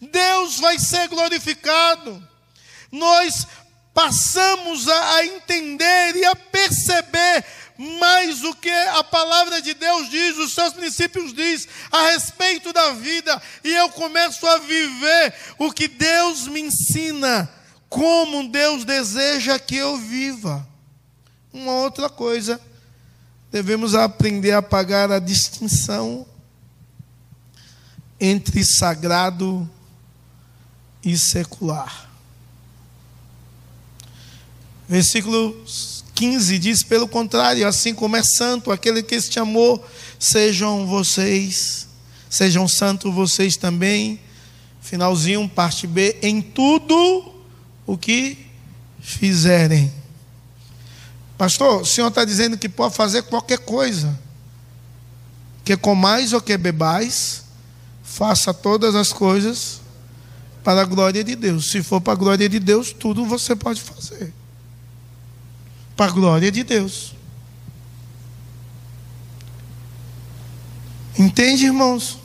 Deus 0.00 0.58
vai 0.58 0.78
ser 0.78 1.08
glorificado. 1.08 2.26
Nós 2.90 3.46
passamos 3.92 4.88
a, 4.88 5.24
entender 5.24 6.16
e 6.16 6.24
a 6.24 6.36
perceber 6.36 7.44
mais 7.76 8.44
o 8.44 8.54
que 8.54 8.70
a 8.70 9.02
palavra 9.02 9.60
de 9.60 9.74
Deus 9.74 10.08
diz, 10.08 10.36
os 10.36 10.52
seus 10.52 10.72
princípios 10.72 11.32
diz 11.32 11.68
a 11.90 12.10
respeito 12.10 12.72
da 12.72 12.92
vida, 12.92 13.40
e 13.64 13.74
eu 13.74 13.88
começo 13.90 14.46
a 14.46 14.58
viver 14.58 15.34
o 15.58 15.72
que 15.72 15.88
Deus 15.88 16.46
me 16.46 16.60
ensina 16.60 17.48
como 17.88 18.48
Deus 18.48 18.84
deseja 18.84 19.58
que 19.58 19.76
eu 19.76 19.96
viva. 19.96 20.66
Uma 21.52 21.72
outra 21.72 22.08
coisa, 22.08 22.60
devemos 23.50 23.94
aprender 23.94 24.52
a 24.52 24.62
pagar 24.62 25.10
a 25.10 25.18
distinção 25.18 26.26
entre 28.20 28.64
sagrado 28.64 29.68
e 31.04 31.16
secular. 31.16 32.10
Versículo 34.88 35.56
15 36.14 36.58
diz: 36.58 36.82
pelo 36.82 37.06
contrário, 37.06 37.66
assim 37.66 37.94
como 37.94 38.16
é 38.16 38.22
santo 38.22 38.70
aquele 38.70 39.02
que 39.02 39.20
te 39.20 39.38
amou, 39.38 39.84
sejam 40.18 40.86
vocês, 40.86 41.86
sejam 42.28 42.66
santos 42.66 43.14
vocês 43.14 43.56
também. 43.56 44.20
Finalzinho, 44.80 45.46
parte 45.48 45.86
B, 45.86 46.16
em 46.22 46.40
tudo 46.40 47.34
o 47.86 47.98
que 47.98 48.38
fizerem. 49.00 49.92
Pastor, 51.38 51.82
o 51.82 51.86
senhor 51.86 52.08
está 52.08 52.24
dizendo 52.24 52.58
que 52.58 52.68
pode 52.68 52.96
fazer 52.96 53.22
qualquer 53.22 53.60
coisa. 53.60 54.18
Que 55.64 55.76
comais 55.76 56.32
ou 56.32 56.40
que 56.40 56.58
bebais, 56.58 57.44
faça 58.02 58.52
todas 58.52 58.96
as 58.96 59.12
coisas 59.12 59.80
para 60.64 60.80
a 60.80 60.84
glória 60.84 61.22
de 61.22 61.36
Deus. 61.36 61.70
Se 61.70 61.80
for 61.80 62.00
para 62.00 62.14
a 62.14 62.16
glória 62.16 62.48
de 62.48 62.58
Deus, 62.58 62.92
tudo 62.92 63.24
você 63.24 63.54
pode 63.54 63.80
fazer. 63.80 64.34
Para 65.96 66.10
a 66.10 66.14
glória 66.14 66.50
de 66.50 66.64
Deus. 66.64 67.14
Entende, 71.16 71.66
irmãos? 71.66 72.18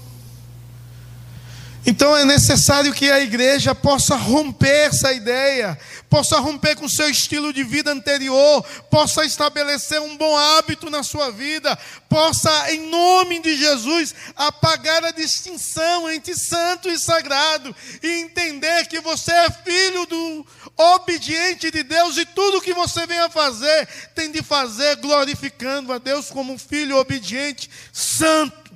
Então 1.85 2.15
é 2.15 2.23
necessário 2.23 2.93
que 2.93 3.11
a 3.11 3.19
igreja 3.19 3.75
possa 3.75 4.15
romper 4.15 4.87
essa 4.87 5.11
ideia, 5.11 5.77
possa 6.09 6.39
romper 6.39 6.77
com 6.77 6.85
o 6.85 6.89
seu 6.89 7.09
estilo 7.09 7.51
de 7.51 7.61
vida 7.61 7.91
anterior, 7.91 8.63
possa 8.89 9.25
estabelecer 9.25 9.99
um 9.99 10.15
bom 10.15 10.37
hábito 10.37 10.89
na 10.89 11.03
sua 11.03 11.29
vida, 11.29 11.77
possa, 12.07 12.71
em 12.71 12.89
nome 12.89 13.39
de 13.39 13.57
Jesus, 13.57 14.15
apagar 14.33 15.03
a 15.03 15.11
distinção 15.11 16.09
entre 16.09 16.35
santo 16.35 16.89
e 16.89 16.97
sagrado 16.97 17.75
e 18.01 18.07
entender 18.21 18.87
que 18.87 19.01
você 19.01 19.33
é 19.33 19.51
filho 19.51 20.05
do 20.05 20.47
obediente 20.77 21.69
de 21.69 21.83
Deus 21.83 22.15
e 22.15 22.25
tudo 22.25 22.61
que 22.61 22.73
você 22.73 23.05
vem 23.05 23.19
a 23.19 23.29
fazer 23.29 23.87
tem 24.15 24.31
de 24.31 24.41
fazer 24.41 24.95
glorificando 24.97 25.91
a 25.91 25.97
Deus 25.97 26.29
como 26.29 26.53
um 26.53 26.57
filho 26.57 26.95
obediente, 26.95 27.69
santo, 27.91 28.71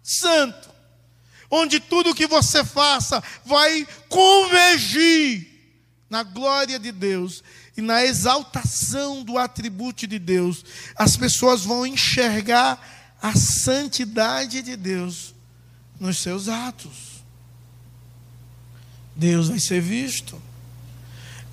santo 0.00 0.69
onde 1.50 1.80
tudo 1.80 2.14
que 2.14 2.26
você 2.26 2.64
faça 2.64 3.22
vai 3.44 3.86
convergir 4.08 5.48
na 6.08 6.22
glória 6.22 6.78
de 6.78 6.92
Deus 6.92 7.42
e 7.76 7.80
na 7.80 8.04
exaltação 8.04 9.22
do 9.22 9.38
atributo 9.38 10.06
de 10.06 10.18
Deus. 10.18 10.64
As 10.96 11.16
pessoas 11.16 11.62
vão 11.62 11.86
enxergar 11.86 13.16
a 13.20 13.34
santidade 13.34 14.62
de 14.62 14.76
Deus 14.76 15.34
nos 15.98 16.18
seus 16.18 16.48
atos. 16.48 17.22
Deus 19.14 19.48
vai 19.48 19.58
ser 19.58 19.80
visto. 19.80 20.40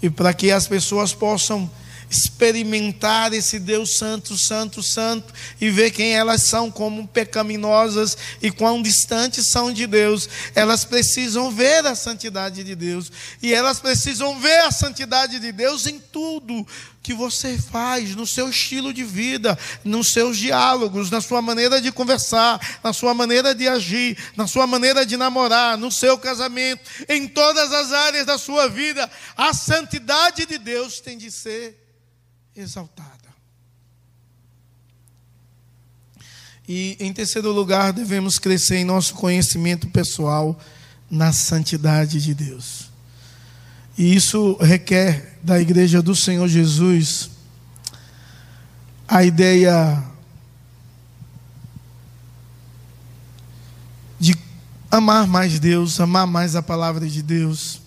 E 0.02 0.10
para 0.10 0.34
que 0.34 0.52
as 0.52 0.68
pessoas 0.68 1.14
possam 1.14 1.70
experimentar 2.10 3.34
esse 3.34 3.60
Deus 3.60 3.98
Santo, 3.98 4.38
Santo, 4.38 4.82
Santo 4.82 5.34
e 5.60 5.70
ver 5.70 5.92
quem 5.92 6.14
elas 6.14 6.44
são 6.44 6.72
como 6.72 7.08
pecaminosas 7.08 8.18
e 8.42 8.52
quão 8.52 8.82
distantes 8.82 9.48
são 9.48 9.72
de 9.72 9.86
Deus. 9.86 10.30
Elas 10.56 10.86
precisam 10.86 11.52
ver 11.52 11.86
a 11.86 11.96
santidade 11.96 12.64
de 12.64 12.76
Deus 12.76 13.12
e 13.42 13.54
elas 13.54 13.80
precisam 13.80 14.40
ver 14.40 14.60
a 14.62 14.72
santidade 14.72 15.40
de 15.40 15.52
Deus 15.52 15.86
em 15.88 16.00
tudo 16.00 16.66
que 17.02 17.14
você 17.14 17.58
faz, 17.58 18.16
no 18.16 18.28
seu 18.28 18.50
estilo 18.50 18.92
de 18.92 19.02
vida, 19.02 19.58
nos 19.82 20.12
seus 20.12 20.38
diálogos, 20.38 21.10
na 21.10 21.22
sua 21.22 21.42
maneira 21.42 21.80
de 21.80 21.90
conversar, 21.90 22.60
na 22.84 22.92
sua 22.92 23.14
maneira 23.14 23.56
de 23.56 23.66
agir, 23.66 24.18
na 24.36 24.46
sua 24.46 24.68
maneira 24.68 25.06
de 25.06 25.16
namorar, 25.16 25.78
no 25.78 25.90
seu 25.90 26.18
casamento, 26.18 26.82
em 27.08 27.26
todas 27.26 27.72
as 27.72 27.94
áreas 27.94 28.26
da 28.26 28.38
sua 28.38 28.68
vida. 28.68 29.10
A 29.38 29.54
santidade 29.54 30.46
de 30.46 30.58
Deus 30.58 31.00
tem 31.00 31.18
de 31.18 31.32
ser 31.32 31.87
exaltada. 32.58 33.28
E 36.68 36.98
em 37.00 37.14
terceiro 37.14 37.52
lugar, 37.52 37.94
devemos 37.94 38.38
crescer 38.38 38.78
em 38.78 38.84
nosso 38.84 39.14
conhecimento 39.14 39.88
pessoal 39.88 40.60
na 41.10 41.32
santidade 41.32 42.22
de 42.22 42.34
Deus. 42.34 42.90
E 43.98 44.14
isso 44.14 44.58
requer 44.60 45.40
da 45.42 45.60
igreja 45.60 46.02
do 46.02 46.14
Senhor 46.14 46.48
Jesus 46.48 47.30
a 49.08 49.24
ideia 49.24 50.04
de 54.20 54.36
amar 54.92 55.26
mais 55.26 55.58
Deus, 55.60 56.00
amar 56.02 56.28
mais 56.28 56.56
a 56.56 56.62
palavra 56.62 57.08
de 57.08 57.22
Deus. 57.24 57.80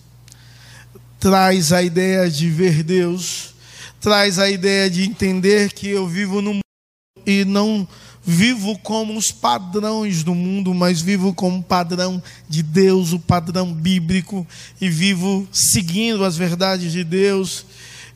Traz 1.19 1.71
a 1.71 1.83
ideia 1.83 2.27
de 2.31 2.49
ver 2.49 2.81
Deus 2.81 3.50
traz 4.01 4.39
a 4.39 4.49
ideia 4.49 4.89
de 4.89 5.03
entender 5.03 5.71
que 5.71 5.87
eu 5.87 6.07
vivo 6.07 6.41
no 6.41 6.55
mundo 6.55 6.61
e 7.25 7.45
não 7.45 7.87
vivo 8.23 8.77
como 8.79 9.15
os 9.15 9.31
padrões 9.31 10.23
do 10.23 10.33
mundo, 10.33 10.73
mas 10.73 11.01
vivo 11.01 11.33
como 11.33 11.59
o 11.59 11.63
padrão 11.63 12.21
de 12.49 12.63
Deus, 12.63 13.13
o 13.13 13.19
padrão 13.19 13.71
bíblico, 13.71 14.45
e 14.79 14.89
vivo 14.89 15.47
seguindo 15.51 16.25
as 16.25 16.35
verdades 16.35 16.91
de 16.91 17.03
Deus, 17.03 17.65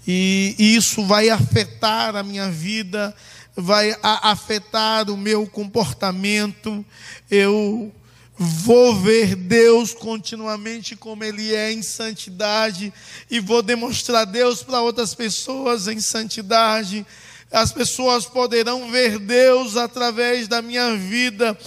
e 0.08 0.56
isso 0.58 1.06
vai 1.06 1.30
afetar 1.30 2.16
a 2.16 2.24
minha 2.24 2.50
vida, 2.50 3.16
vai 3.56 3.96
afetar 4.02 5.10
o 5.10 5.18
meu 5.18 5.48
comportamento. 5.48 6.86
Eu 7.30 7.92
Vou 8.38 8.94
ver 8.94 9.34
Deus 9.34 9.94
continuamente 9.94 10.94
como 10.98 11.24
Ele 11.24 11.56
é 11.56 11.72
em 11.72 11.82
santidade 11.82 12.94
e 13.32 13.40
vou 13.40 13.62
demonstrar 13.62 14.26
Deus 14.26 14.62
para 14.62 14.82
outras 14.82 15.16
pessoas 15.16 15.88
em 15.88 16.02
santidade. 16.02 17.06
As 17.50 17.72
pessoas 17.72 18.26
poderão 18.26 18.92
ver 18.92 19.20
Deus 19.20 19.78
através 19.78 20.50
da 20.50 20.62
minha 20.62 20.98
vida. 20.98 21.58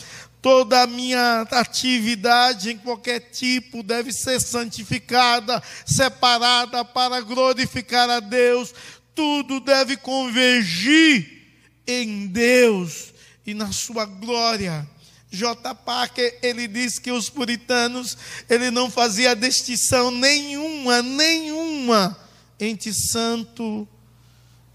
Toda 0.43 0.83
a 0.83 0.87
minha 0.87 1.47
atividade 1.51 2.71
em 2.71 2.77
qualquer 2.77 3.21
tipo 3.21 3.83
deve 3.83 4.13
ser 4.13 4.39
santificada, 4.39 5.63
separada 5.87 6.85
para 6.85 7.23
glorificar 7.23 8.11
a 8.11 8.21
Deus. 8.21 8.75
Tudo 9.15 9.59
deve 9.59 9.97
convergir 9.97 11.47
em 11.87 12.27
Deus 12.27 13.15
e 13.47 13.55
na 13.55 13.73
Sua 13.73 14.05
glória. 14.05 14.87
J. 15.31 15.75
Parker, 15.75 16.39
ele 16.43 16.67
diz 16.67 16.99
que 16.99 17.13
os 17.13 17.29
puritanos, 17.29 18.17
ele 18.49 18.71
não 18.71 18.91
fazia 18.91 19.37
distinção 19.37 20.11
nenhuma, 20.11 21.03
nenhuma 21.03 22.17
entre 22.59 22.93
santo 22.95 23.87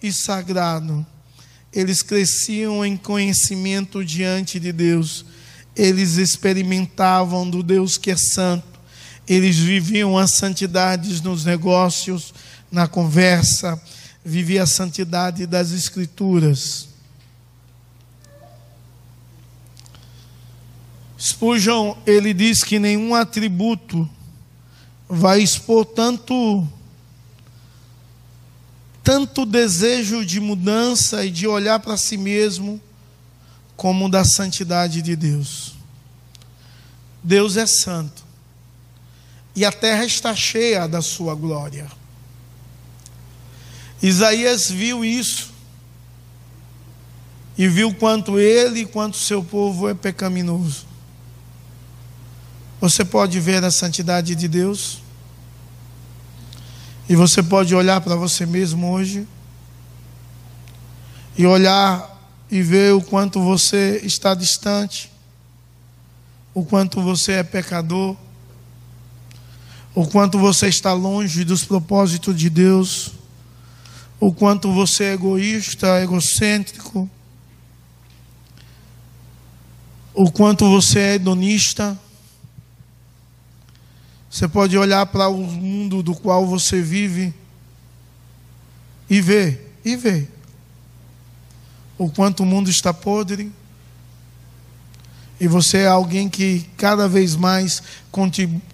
e 0.01 0.11
sagrado. 0.11 1.05
Eles 1.71 2.03
cresciam 2.03 2.85
em 2.85 2.95
conhecimento 2.95 4.05
diante 4.05 4.59
de 4.59 4.71
Deus. 4.71 5.25
Eles 5.75 6.17
experimentavam 6.17 7.49
do 7.49 7.63
Deus 7.63 7.97
que 7.97 8.11
é 8.11 8.15
santo. 8.15 8.79
Eles 9.27 9.57
viviam 9.57 10.17
a 10.17 10.27
santidade 10.27 11.23
nos 11.23 11.45
negócios, 11.45 12.31
na 12.71 12.87
conversa, 12.87 13.81
viviam 14.23 14.63
a 14.63 14.67
santidade 14.67 15.47
das 15.47 15.71
escrituras. 15.71 16.92
Spurgeon, 21.23 21.95
ele 22.05 22.33
diz 22.33 22.65
que 22.65 22.77
nenhum 22.77 23.15
atributo 23.15 24.09
vai 25.07 25.41
expor 25.41 25.85
tanto 25.85 26.67
tanto 29.01 29.45
desejo 29.45 30.25
de 30.25 30.41
mudança 30.41 31.23
e 31.23 31.31
de 31.31 31.47
olhar 31.47 31.79
para 31.79 31.95
si 31.95 32.17
mesmo 32.17 32.81
como 33.77 34.09
da 34.09 34.25
santidade 34.25 35.01
de 35.01 35.15
Deus. 35.15 35.75
Deus 37.23 37.55
é 37.55 37.65
santo. 37.65 38.23
E 39.55 39.63
a 39.63 39.71
terra 39.71 40.05
está 40.05 40.35
cheia 40.35 40.87
da 40.87 41.01
sua 41.01 41.35
glória. 41.35 41.89
Isaías 44.01 44.69
viu 44.69 45.05
isso. 45.05 45.51
E 47.57 47.67
viu 47.67 47.93
quanto 47.93 48.39
ele 48.39 48.81
e 48.81 48.85
quanto 48.85 49.15
seu 49.15 49.43
povo 49.43 49.87
é 49.87 49.93
pecaminoso. 49.93 50.92
Você 52.83 53.05
pode 53.05 53.39
ver 53.39 53.63
a 53.63 53.71
santidade 53.71 54.35
de 54.35 54.45
Deus. 54.45 55.01
E 57.07 57.15
você 57.15 57.41
pode 57.41 57.73
olhar 57.73 58.01
para 58.01 58.13
você 58.13 58.45
mesmo 58.45 58.91
hoje. 58.91 59.25
E 61.37 61.45
olhar 61.45 62.21
e 62.51 62.61
ver 62.61 62.93
o 62.93 63.01
quanto 63.01 63.41
você 63.41 64.01
está 64.03 64.35
distante. 64.35 65.09
O 66.53 66.65
quanto 66.65 67.01
você 67.01 67.31
é 67.31 67.43
pecador. 67.43 68.17
O 69.95 70.05
quanto 70.05 70.37
você 70.37 70.67
está 70.67 70.91
longe 70.91 71.45
dos 71.45 71.63
propósitos 71.63 72.35
de 72.35 72.49
Deus. 72.49 73.13
O 74.19 74.33
quanto 74.33 74.73
você 74.73 75.05
é 75.05 75.13
egoísta, 75.13 76.01
egocêntrico. 76.01 77.09
O 80.13 80.29
quanto 80.29 80.69
você 80.69 80.99
é 80.99 81.13
hedonista 81.13 81.97
você 84.33 84.47
pode 84.47 84.75
olhar 84.75 85.05
para 85.05 85.27
o 85.27 85.37
mundo 85.37 86.01
do 86.01 86.15
qual 86.15 86.47
você 86.47 86.81
vive 86.81 87.31
e 89.07 89.21
ver, 89.21 89.77
e 89.85 89.95
ver 89.95 90.27
o 91.99 92.09
quanto 92.09 92.41
o 92.41 92.45
mundo 92.45 92.67
está 92.67 92.91
podre. 92.91 93.51
E 95.39 95.47
você 95.47 95.81
é 95.81 95.87
alguém 95.87 96.27
que 96.27 96.67
cada 96.77 97.07
vez 97.07 97.35
mais 97.35 97.83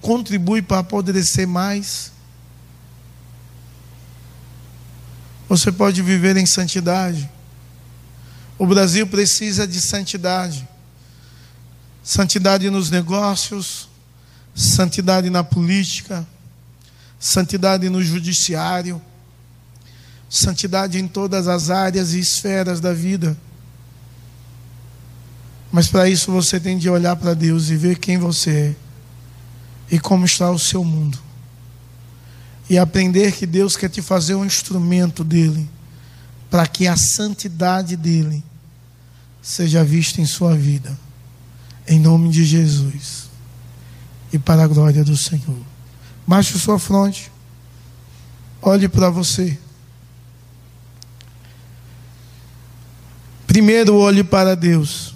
contribui 0.02 0.62
para 0.62 0.80
apodrecer 0.80 1.46
mais. 1.46 2.14
Você 5.50 5.74
pode 5.74 6.02
viver 6.02 6.38
em 6.38 6.46
santidade. 6.46 7.30
O 8.58 8.66
Brasil 8.66 9.06
precisa 9.06 9.68
de 9.68 9.82
santidade. 9.82 10.66
Santidade 12.02 12.70
nos 12.70 12.90
negócios, 12.90 13.89
santidade 14.56 15.30
na 15.30 15.44
política, 15.44 16.28
santidade 17.20 17.90
no 17.90 18.04
judiciário, 18.04 19.02
santidade 20.30 21.00
em 21.00 21.08
todas 21.08 21.48
as 21.48 21.70
áreas 21.70 22.14
e 22.14 22.20
esferas 22.20 22.80
da 22.80 22.94
vida. 22.94 23.38
Mas 25.72 25.88
para 25.88 26.10
isso 26.10 26.32
você 26.32 26.60
tem 26.60 26.78
de 26.78 26.90
olhar 26.90 27.16
para 27.16 27.34
Deus 27.34 27.70
e 27.70 27.76
ver 27.76 27.98
quem 28.00 28.18
você 28.18 28.52
é 28.52 28.76
e 29.92 30.00
como 30.00 30.26
está 30.26 30.50
o 30.52 30.60
seu 30.60 30.84
mundo. 30.84 31.18
E 32.70 32.78
aprender 32.78 33.32
que 33.32 33.46
Deus 33.46 33.76
quer 33.76 33.90
te 33.90 34.02
fazer 34.02 34.36
um 34.36 34.46
instrumento 34.46 35.24
dele, 35.24 35.68
para 36.50 36.68
que 36.68 36.88
a 36.88 36.96
santidade 36.96 37.96
dele 37.96 38.44
seja 39.42 39.84
vista 39.84 40.22
em 40.22 40.26
sua 40.26 40.56
vida. 40.56 40.98
Em 41.88 42.00
nome 42.00 42.30
de 42.30 42.46
Jesus. 42.46 43.29
E 44.32 44.38
para 44.38 44.64
a 44.64 44.68
glória 44.68 45.04
do 45.04 45.18
Senhor. 45.18 45.58
Baixe 46.26 46.58
sua 46.60 46.78
fronte. 46.78 47.32
Olhe 48.62 48.88
para 48.88 49.10
você. 49.10 49.58
Primeiro 53.48 53.96
olhe 53.96 54.24
para 54.24 54.56
Deus. 54.56 55.16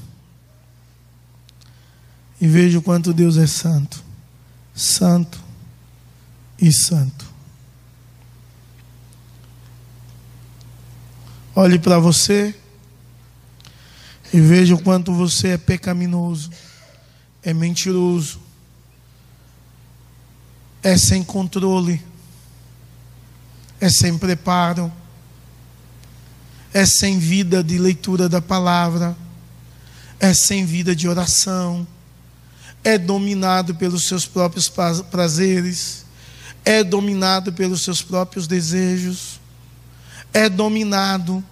E 2.41 2.47
veja 2.47 2.79
o 2.79 2.81
quanto 2.81 3.13
Deus 3.13 3.37
é 3.37 3.45
santo. 3.45 4.03
Santo 4.73 5.39
e 6.59 6.71
santo. 6.71 7.33
Olhe 11.55 11.77
para 11.77 11.99
você 11.99 12.55
e 14.33 14.41
veja 14.41 14.73
o 14.73 14.81
quanto 14.81 15.13
você 15.13 15.49
é 15.49 15.57
pecaminoso, 15.57 16.49
é 17.43 17.53
mentiroso, 17.53 18.41
é 20.83 20.97
sem 20.97 21.23
controle, 21.23 22.03
é 23.79 23.89
sem 23.89 24.17
preparo, 24.17 24.91
é 26.73 26.85
sem 26.85 27.17
vida 27.17 27.63
de 27.63 27.77
leitura 27.77 28.27
da 28.27 28.41
palavra, 28.41 29.15
é 30.19 30.33
sem 30.33 30.65
vida 30.65 30.93
de 30.93 31.07
oração, 31.07 31.87
é 32.83 32.97
dominado 32.97 33.73
pelos 33.75 34.03
seus 34.03 34.25
próprios 34.25 34.69
prazeres, 35.09 36.05
é 36.65 36.83
dominado 36.83 37.53
pelos 37.53 37.81
seus 37.81 38.01
próprios 38.01 38.45
desejos, 38.45 39.39
é 40.33 40.49
dominado. 40.49 41.43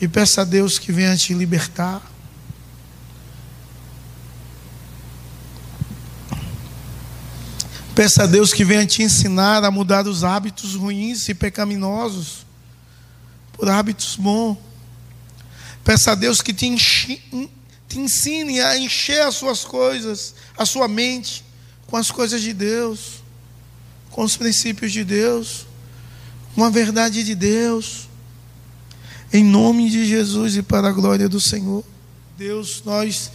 E 0.00 0.06
peça 0.06 0.42
a 0.42 0.44
Deus 0.44 0.78
que 0.78 0.92
venha 0.92 1.16
te 1.16 1.32
libertar. 1.32 2.11
Peça 7.94 8.22
a 8.22 8.26
Deus 8.26 8.54
que 8.54 8.64
venha 8.64 8.86
te 8.86 9.02
ensinar 9.02 9.62
a 9.64 9.70
mudar 9.70 10.06
os 10.06 10.24
hábitos 10.24 10.74
ruins 10.74 11.28
e 11.28 11.34
pecaminosos 11.34 12.46
por 13.52 13.68
hábitos 13.68 14.16
bons. 14.16 14.56
Peça 15.84 16.12
a 16.12 16.14
Deus 16.14 16.40
que 16.40 16.54
te, 16.54 16.66
enche, 16.66 17.20
te 17.86 17.98
ensine 17.98 18.60
a 18.60 18.78
encher 18.78 19.20
as 19.20 19.34
suas 19.34 19.62
coisas, 19.64 20.34
a 20.56 20.64
sua 20.64 20.88
mente, 20.88 21.44
com 21.86 21.96
as 21.98 22.10
coisas 22.10 22.40
de 22.40 22.54
Deus, 22.54 23.22
com 24.10 24.22
os 24.22 24.38
princípios 24.38 24.90
de 24.90 25.04
Deus, 25.04 25.66
com 26.54 26.64
a 26.64 26.70
verdade 26.70 27.22
de 27.22 27.34
Deus. 27.34 28.08
Em 29.30 29.44
nome 29.44 29.90
de 29.90 30.06
Jesus 30.06 30.56
e 30.56 30.62
para 30.62 30.88
a 30.88 30.92
glória 30.92 31.28
do 31.28 31.40
Senhor. 31.40 31.84
Deus, 32.38 32.82
nós 32.86 33.30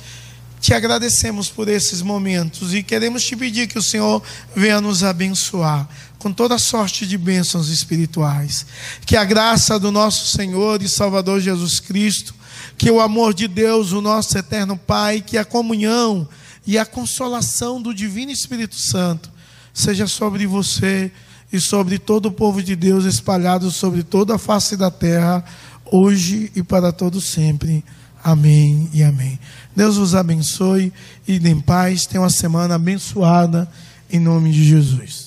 te 0.60 0.74
agradecemos 0.74 1.50
por 1.50 1.68
esses 1.68 2.02
momentos 2.02 2.74
e 2.74 2.82
queremos 2.82 3.24
te 3.24 3.36
pedir 3.36 3.68
que 3.68 3.78
o 3.78 3.84
Senhor 3.84 4.22
venha 4.56 4.82
nos 4.82 5.04
abençoar 5.04 5.88
com 6.18 6.34
toda 6.34 6.58
sorte 6.58 7.06
de 7.06 7.18
bênçãos 7.18 7.70
espirituais. 7.70 8.66
Que 9.06 9.16
a 9.16 9.24
graça 9.24 9.80
do 9.80 9.92
nosso 9.92 10.36
Senhor 10.36 10.82
e 10.82 10.90
Salvador 10.90 11.40
Jesus 11.40 11.80
Cristo, 11.80 12.34
que 12.78 12.90
o 12.90 13.00
amor 13.00 13.34
de 13.34 13.48
Deus, 13.48 13.92
o 13.92 14.02
nosso 14.02 14.38
eterno 14.38 14.78
Pai, 14.78 15.22
que 15.22 15.38
a 15.38 15.46
comunhão 15.46 16.28
e 16.66 16.78
a 16.78 16.86
consolação 16.86 17.82
do 17.82 17.94
Divino 17.94 18.32
Espírito 18.32 18.76
Santo 18.76 19.32
seja 19.74 20.08
sobre 20.08 20.46
você 20.48 21.12
e 21.54 21.60
sobre 21.60 21.98
todo 21.98 22.26
o 22.26 22.32
povo 22.32 22.62
de 22.62 22.76
Deus 22.76 23.06
espalhado 23.06 23.72
sobre 23.72 24.04
toda 24.04 24.36
a 24.36 24.40
face 24.40 24.76
da 24.76 24.92
terra, 24.92 25.46
hoje 25.86 26.52
e 26.56 26.64
para 26.64 26.92
todo 26.92 27.22
sempre. 27.22 27.86
Amém 28.24 28.90
e 28.92 29.04
amém. 29.04 29.40
Deus 29.78 29.96
vos 29.96 30.16
abençoe 30.16 30.92
e 31.28 31.38
em 31.38 31.62
paz. 31.62 32.08
Tenha 32.08 32.24
uma 32.24 32.32
semana 32.32 32.74
abençoada 32.74 33.70
em 34.12 34.20
nome 34.20 34.52
de 34.52 34.64
Jesus. 34.64 35.27